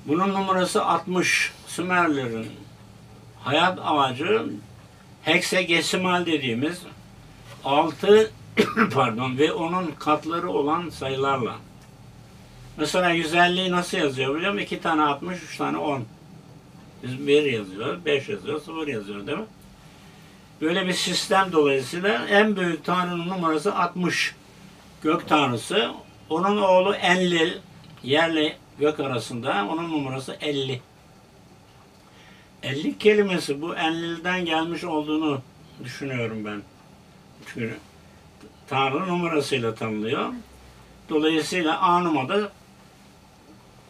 Bunun 0.06 0.34
numarası 0.34 0.84
60. 0.84 1.52
Sümerlerin 1.66 2.46
hayat 3.44 3.78
amacı 3.84 4.46
heksadesimal 5.22 6.26
dediğimiz 6.26 6.82
6 7.64 8.30
pardon 8.94 9.38
ve 9.38 9.52
onun 9.52 9.86
katları 9.98 10.50
olan 10.50 10.88
sayılarla. 10.88 11.54
Mesela 12.76 13.14
150'yi 13.14 13.70
nasıl 13.70 13.98
yazıyor 13.98 14.34
biliyor 14.34 14.52
musun? 14.52 14.64
2 14.64 14.80
tane 14.80 15.02
60, 15.02 15.42
3 15.42 15.56
tane 15.56 15.76
10. 15.78 16.04
Biz 17.02 17.26
1 17.26 17.42
yazıyor, 17.42 18.04
5 18.04 18.28
yazıyor, 18.28 18.60
0 18.60 18.86
yazıyor 18.86 19.26
değil 19.26 19.38
mi? 19.38 19.44
Böyle 20.60 20.86
bir 20.86 20.92
sistem 20.92 21.52
dolayısıyla 21.52 22.26
en 22.26 22.56
büyük 22.56 22.84
tanrının 22.84 23.28
numarası 23.28 23.74
60. 23.74 24.34
Gök 25.02 25.28
tanrısı. 25.28 25.90
Onun 26.30 26.62
oğlu 26.62 26.94
Enlil, 26.94 27.52
yerle 28.02 28.56
gök 28.78 29.00
arasında 29.00 29.68
onun 29.72 29.90
numarası 29.92 30.36
50. 30.40 30.80
50 32.62 32.98
kelimesi 32.98 33.62
bu 33.62 33.74
Enlil'den 33.74 34.44
gelmiş 34.44 34.84
olduğunu 34.84 35.40
düşünüyorum 35.84 36.44
ben. 36.44 36.62
Çünkü 37.46 37.76
Tanrı 38.68 39.08
numarasıyla 39.08 39.74
tanınıyor. 39.74 40.32
Dolayısıyla 41.08 41.78
Anum'a 41.78 42.28
da 42.28 42.52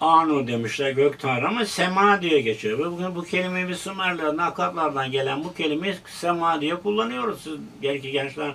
Anu 0.01 0.47
demişler 0.47 0.91
gök 0.91 1.21
tanrı 1.21 1.49
ama 1.49 1.65
Sema 1.65 2.23
diye 2.23 2.41
geçiyor. 2.41 2.93
Bugün 2.93 3.15
bu 3.15 3.25
kelimeyi 3.25 3.69
biz 3.69 3.79
Sümerlerden, 3.79 4.39
Akatlardan 4.39 5.11
gelen 5.11 5.45
bu 5.45 5.55
kelimeyi 5.55 5.95
Sema 6.07 6.61
diye 6.61 6.77
kullanıyoruz. 6.77 7.41
Siz 7.43 7.53
belki 7.83 8.11
gençler 8.11 8.55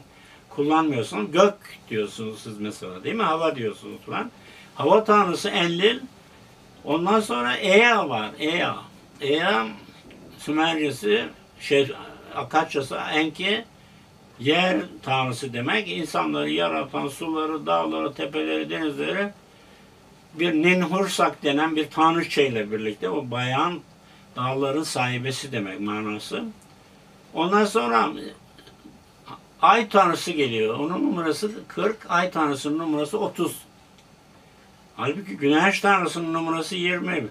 kullanmıyorsunuz. 0.49 1.31
Gök 1.31 1.53
diyorsunuz 1.89 2.39
siz 2.43 2.59
mesela 2.59 3.03
değil 3.03 3.15
mi? 3.15 3.23
Hava 3.23 3.55
diyorsunuz 3.55 4.01
falan. 4.05 4.31
Hava 4.75 5.03
tanrısı 5.03 5.49
Enlil. 5.49 5.99
Ondan 6.85 7.19
sonra 7.19 7.55
Ea 7.55 8.09
var. 8.09 8.31
Ea. 8.39 8.75
Ea 9.21 9.67
Sümercesi 10.39 11.25
şey 11.59 11.91
Akatçası 12.35 12.95
Enki 12.95 13.65
yer 14.39 14.77
tanrısı 15.03 15.53
demek. 15.53 15.91
İnsanları 15.91 16.49
yaratan 16.49 17.07
suları, 17.07 17.65
dağları, 17.65 18.13
tepeleri, 18.13 18.69
denizleri 18.69 19.29
bir 20.33 20.53
Ninhursak 20.53 21.43
denen 21.43 21.75
bir 21.75 21.89
tanrıçayla 21.89 22.71
birlikte 22.71 23.09
o 23.09 23.31
bayan 23.31 23.79
dağların 24.35 24.83
sahibesi 24.83 25.51
demek 25.51 25.79
manası. 25.79 26.43
Ondan 27.33 27.65
sonra 27.65 28.09
ay 29.61 29.89
tanrısı 29.89 30.31
geliyor. 30.31 30.79
Onun 30.79 31.03
numarası 31.03 31.51
40, 31.67 31.97
ay 32.09 32.31
tanrısının 32.31 32.79
numarası 32.79 33.19
30. 33.19 33.57
Halbuki 35.01 35.37
güneş 35.37 35.79
tanrısının 35.79 36.33
numarası 36.33 36.75
20. 36.75 37.27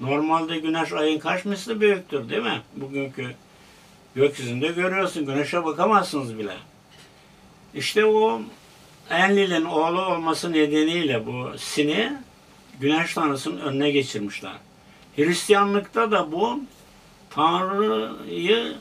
Normalde 0.00 0.58
güneş 0.58 0.92
ayın 0.92 1.18
kaç 1.18 1.44
misli 1.44 1.80
büyüktür 1.80 2.28
değil 2.28 2.42
mi? 2.42 2.62
Bugünkü 2.76 3.34
gökyüzünde 4.14 4.68
görüyorsun. 4.68 5.26
Güneşe 5.26 5.64
bakamazsınız 5.64 6.38
bile. 6.38 6.56
İşte 7.74 8.04
o 8.04 8.40
Enlil'in 9.10 9.64
oğlu 9.64 10.00
olması 10.00 10.52
nedeniyle 10.52 11.26
bu 11.26 11.58
sini 11.58 12.12
güneş 12.80 13.14
tanrısının 13.14 13.60
önüne 13.60 13.90
geçirmişler. 13.90 14.56
Hristiyanlıkta 15.16 16.10
da 16.10 16.32
bu 16.32 16.60
Tanrı'yı 17.30 18.74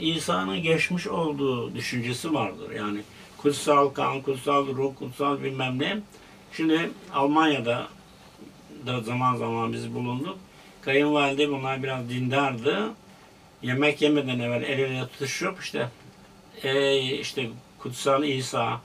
İsa'nın 0.00 0.62
geçmiş 0.62 1.06
olduğu 1.06 1.74
düşüncesi 1.74 2.34
vardır. 2.34 2.70
Yani 2.76 3.00
kutsal 3.38 3.88
kan, 3.88 4.20
kutsal 4.20 4.66
ruh, 4.66 4.94
kutsal 4.98 5.42
bilmem 5.42 5.78
ne. 5.78 5.98
Şimdi 6.52 6.90
Almanya'da 7.14 7.88
da 8.86 9.00
zaman 9.00 9.36
zaman 9.36 9.72
biz 9.72 9.94
bulunduk. 9.94 10.38
Kayınvalide 10.80 11.48
bunlar 11.48 11.82
biraz 11.82 12.08
dindardı. 12.08 12.90
Yemek 13.62 14.02
yemeden 14.02 14.38
evvel 14.38 14.62
el 14.62 14.78
ele 14.78 15.08
tutuşup 15.08 15.60
işte 15.62 15.88
ey 16.62 17.20
işte 17.20 17.48
kutsal 17.78 18.24
İsa 18.24 18.80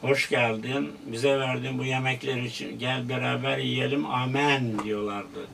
hoş 0.00 0.28
geldin. 0.28 0.92
Bize 1.06 1.38
verdiğin 1.38 1.78
bu 1.78 1.84
yemekler 1.84 2.36
için 2.36 2.78
gel 2.78 3.08
beraber 3.08 3.58
yiyelim. 3.58 4.06
Amen 4.06 4.78
diyorlardı. 4.84 5.46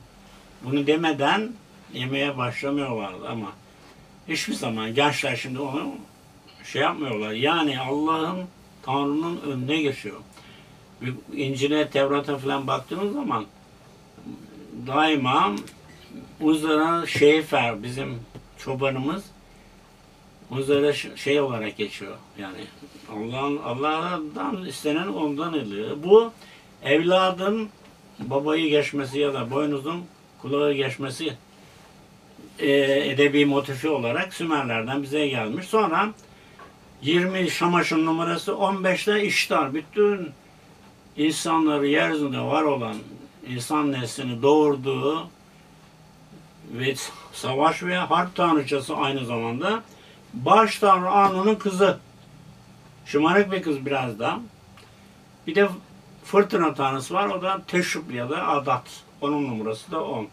Bunu 0.63 0.87
demeden 0.87 1.51
yemeye 1.93 2.37
başlamıyorlardı 2.37 3.29
ama 3.29 3.51
hiçbir 4.27 4.53
zaman 4.53 4.93
gençler 4.95 5.35
şimdi 5.35 5.59
onu 5.59 5.95
şey 6.63 6.81
yapmıyorlar. 6.81 7.31
Yani 7.31 7.79
Allah'ın 7.79 8.45
Tanrı'nın 8.83 9.41
önüne 9.41 9.81
geçiyor. 9.81 10.17
İncil'e, 11.33 11.89
Tevrat'a 11.89 12.37
falan 12.37 12.67
baktığınız 12.67 13.13
zaman 13.13 13.45
daima 14.87 15.55
Uzara 16.41 17.07
Şeyfer 17.07 17.83
bizim 17.83 18.19
çobanımız 18.57 19.23
Uzara 20.51 20.93
şey 20.93 21.41
olarak 21.41 21.77
geçiyor. 21.77 22.17
Yani 22.37 22.57
Allah'ın 23.11 23.57
Allah'tan 23.57 24.65
istenen 24.65 25.07
ondan 25.07 25.53
oluyor. 25.53 25.97
Bu 26.03 26.31
evladın 26.83 27.69
babayı 28.19 28.69
geçmesi 28.69 29.19
ya 29.19 29.33
da 29.33 29.51
boynuzun 29.51 30.03
kulağı 30.41 30.73
geçmesi 30.73 31.33
e, 32.59 32.71
edebi 33.09 33.45
motifi 33.45 33.89
olarak 33.89 34.33
Sümerlerden 34.33 35.03
bize 35.03 35.27
gelmiş. 35.27 35.65
Sonra 35.65 36.09
20 37.01 37.51
Şamaş'ın 37.51 38.05
numarası 38.05 38.51
15'te 38.51 39.23
İştar. 39.23 39.73
Bütün 39.73 40.29
insanları 41.19 41.87
yeryüzünde 41.87 42.39
var 42.39 42.63
olan 42.63 42.95
insan 43.47 43.91
neslini 43.91 44.41
doğurduğu 44.41 45.27
ve 46.73 46.95
savaş 47.33 47.83
ve 47.83 47.97
harp 47.97 48.35
tanrıçası 48.35 48.95
aynı 48.95 49.25
zamanda 49.25 49.83
baş 50.33 50.79
tanrı 50.79 51.09
Anu'nun 51.09 51.55
kızı. 51.55 51.99
Şımarık 53.05 53.51
bir 53.51 53.61
kız 53.61 53.85
biraz 53.85 54.19
da. 54.19 54.39
Bir 55.47 55.55
de 55.55 55.69
fırtına 56.23 56.73
tanrısı 56.73 57.13
var. 57.13 57.27
O 57.27 57.41
da 57.41 57.61
Teşrüp 57.67 58.13
ya 58.13 58.29
da 58.29 58.47
Adat. 58.47 59.03
Onun 59.21 59.47
numarası 59.47 59.91
da 59.91 60.03
10. 60.03 60.27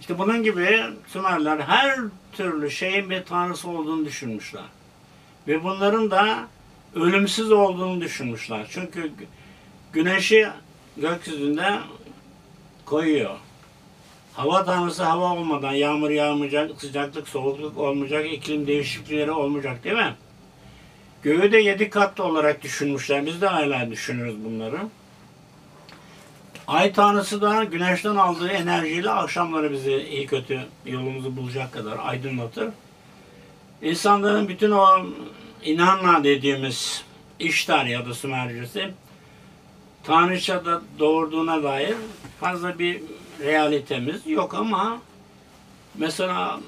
İşte 0.00 0.18
bunun 0.18 0.42
gibi 0.42 0.82
Sümerler 1.06 1.58
her 1.58 1.98
türlü 2.32 2.70
şeyin 2.70 3.10
bir 3.10 3.24
tanrısı 3.24 3.68
olduğunu 3.68 4.04
düşünmüşler. 4.04 4.64
Ve 5.48 5.64
bunların 5.64 6.10
da 6.10 6.48
ölümsüz 6.94 7.52
olduğunu 7.52 8.00
düşünmüşler. 8.00 8.66
Çünkü 8.70 9.10
güneşi 9.92 10.48
gökyüzünde 10.96 11.78
koyuyor. 12.84 13.36
Hava 14.32 14.64
tanrısı 14.64 15.04
hava 15.04 15.32
olmadan 15.32 15.72
yağmur 15.72 16.10
yağmayacak, 16.10 16.80
sıcaklık, 16.80 17.28
soğukluk 17.28 17.78
olmayacak, 17.78 18.32
iklim 18.32 18.66
değişiklikleri 18.66 19.30
olmayacak 19.30 19.84
değil 19.84 19.96
mi? 19.96 20.14
Göğü 21.22 21.52
de 21.52 21.58
yedi 21.58 21.90
katlı 21.90 22.24
olarak 22.24 22.62
düşünmüşler. 22.62 23.26
Biz 23.26 23.40
de 23.40 23.46
hala 23.46 23.90
düşünürüz 23.90 24.44
bunları. 24.44 24.78
Ay 26.66 26.92
tanrısı 26.92 27.40
da 27.40 27.64
güneşten 27.64 28.16
aldığı 28.16 28.48
enerjiyle 28.48 29.10
akşamları 29.10 29.72
bizi 29.72 29.92
iyi 29.92 30.26
kötü 30.26 30.60
yolumuzu 30.86 31.36
bulacak 31.36 31.72
kadar 31.72 31.98
aydınlatır. 32.02 32.68
İnsanların 33.82 34.48
bütün 34.48 34.70
o 34.70 35.06
inanma 35.64 36.24
dediğimiz 36.24 37.04
iştar 37.38 37.84
ya 37.84 38.06
da 38.06 38.14
Sümercesi 38.14 38.90
Tanrıça'da 40.04 40.82
doğurduğuna 40.98 41.62
dair 41.62 41.94
fazla 42.40 42.78
bir 42.78 43.02
realitemiz 43.40 44.26
yok 44.26 44.54
ama 44.54 44.98
mesela 45.94 46.60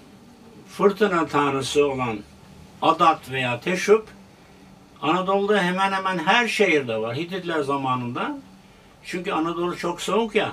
fırtına 0.68 1.26
tanrısı 1.26 1.86
olan 1.86 2.18
Adat 2.82 3.30
veya 3.30 3.60
Teşup 3.60 4.06
Anadolu'da 5.02 5.62
hemen 5.62 5.92
hemen 5.92 6.18
her 6.18 6.48
şehirde 6.48 6.96
var. 6.96 7.16
Hititler 7.16 7.60
zamanında. 7.60 8.38
Çünkü 9.04 9.32
Anadolu 9.32 9.76
çok 9.76 10.00
soğuk 10.00 10.34
ya. 10.34 10.52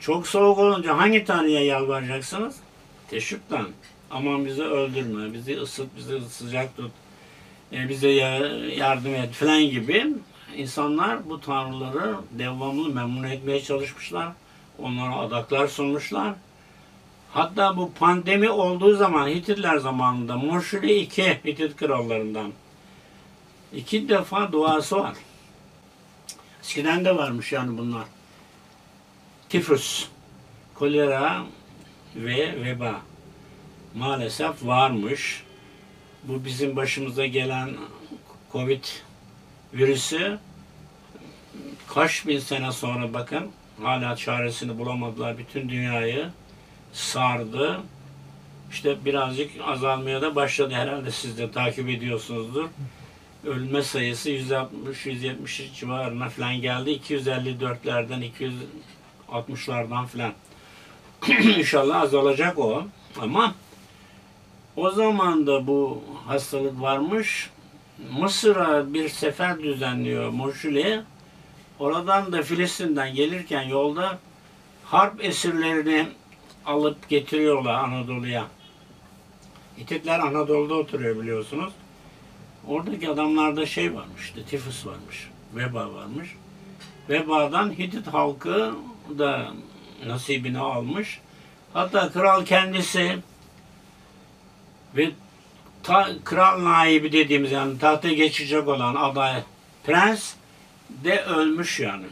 Çok 0.00 0.26
soğuk 0.26 0.58
olunca 0.58 0.98
hangi 0.98 1.24
tanrıya 1.24 1.64
yalvaracaksınız? 1.64 2.56
Teşup'tan. 3.10 3.66
Aman 4.10 4.46
bizi 4.46 4.62
öldürme, 4.62 5.32
bizi 5.32 5.56
ısıt, 5.60 5.96
bizi 5.96 6.20
sıcak 6.20 6.76
tut, 6.76 6.90
e, 7.72 7.88
bize 7.88 8.08
ya- 8.08 8.68
yardım 8.76 9.14
et 9.14 9.32
falan 9.34 9.62
gibi 9.62 10.06
insanlar 10.56 11.28
bu 11.28 11.40
tanrıları 11.40 12.16
devamlı 12.30 12.88
memnun 12.94 13.22
etmeye 13.22 13.62
çalışmışlar. 13.62 14.28
Onlara 14.78 15.16
adaklar 15.16 15.68
sunmuşlar. 15.68 16.34
Hatta 17.32 17.76
bu 17.76 17.92
pandemi 17.92 18.50
olduğu 18.50 18.96
zaman 18.96 19.28
Hititler 19.28 19.76
zamanında 19.76 20.36
Moşuli 20.36 20.94
iki 20.98 21.38
Hitit 21.44 21.76
krallarından 21.76 22.52
iki 23.74 24.08
defa 24.08 24.52
duası 24.52 24.96
var. 24.96 25.16
Eskiden 26.60 27.04
de 27.04 27.16
varmış 27.16 27.52
yani 27.52 27.78
bunlar. 27.78 28.04
Tifus, 29.48 30.08
kolera 30.74 31.42
ve 32.16 32.64
veba 32.64 32.94
maalesef 33.94 34.66
varmış. 34.66 35.45
Bu 36.28 36.44
bizim 36.44 36.76
başımıza 36.76 37.26
gelen 37.26 37.70
Covid 38.52 38.84
virüsü 39.74 40.38
kaç 41.94 42.26
bin 42.26 42.38
sene 42.38 42.72
sonra 42.72 43.14
bakın 43.14 43.50
hala 43.82 44.16
çaresini 44.16 44.78
bulamadılar. 44.78 45.38
Bütün 45.38 45.68
dünyayı 45.68 46.28
sardı. 46.92 47.80
İşte 48.70 49.04
birazcık 49.04 49.50
azalmaya 49.66 50.22
da 50.22 50.34
başladı 50.36 50.74
herhalde 50.74 51.10
siz 51.10 51.38
de 51.38 51.50
takip 51.50 51.88
ediyorsunuzdur. 51.88 52.68
Ölme 53.46 53.82
sayısı 53.82 54.30
160-170 54.30 55.74
civarına 55.74 56.28
falan 56.28 56.54
geldi. 56.54 56.90
254'lerden 56.90 58.30
260'lardan 59.30 60.06
falan. 60.06 60.32
İnşallah 61.58 62.00
azalacak 62.00 62.58
o. 62.58 62.86
Ama 63.20 63.54
o 64.76 64.90
zaman 64.90 65.46
da 65.46 65.66
bu 65.66 66.02
hastalık 66.26 66.80
varmış. 66.80 67.50
Mısır'a 68.20 68.94
bir 68.94 69.08
sefer 69.08 69.62
düzenliyor 69.62 70.30
Moşule. 70.30 71.02
Oradan 71.78 72.32
da 72.32 72.42
Filistin'den 72.42 73.14
gelirken 73.14 73.62
yolda 73.62 74.18
harp 74.84 75.24
esirlerini 75.24 76.06
alıp 76.66 77.08
getiriyorlar 77.08 77.74
Anadolu'ya. 77.74 78.46
Hititler 79.78 80.18
Anadolu'da 80.18 80.74
oturuyor 80.74 81.22
biliyorsunuz. 81.22 81.72
Oradaki 82.68 83.08
adamlarda 83.08 83.66
şey 83.66 83.94
varmış, 83.94 84.34
tifus 84.50 84.86
varmış, 84.86 85.30
veba 85.54 85.94
varmış. 85.94 86.36
Vebadan 87.08 87.70
Hitit 87.70 88.06
halkı 88.06 88.74
da 89.18 89.46
nasibini 90.06 90.58
almış. 90.58 91.20
Hatta 91.72 92.12
kral 92.12 92.44
kendisi 92.44 93.18
ve 94.96 95.10
ta, 95.82 96.08
kral 96.24 96.64
naibi 96.64 97.12
dediğimiz 97.12 97.52
yani 97.52 97.78
tahta 97.78 98.08
geçecek 98.08 98.68
olan 98.68 98.94
aday 98.94 99.42
prens 99.84 100.34
de 100.88 101.22
ölmüş 101.24 101.80
yani. 101.80 102.06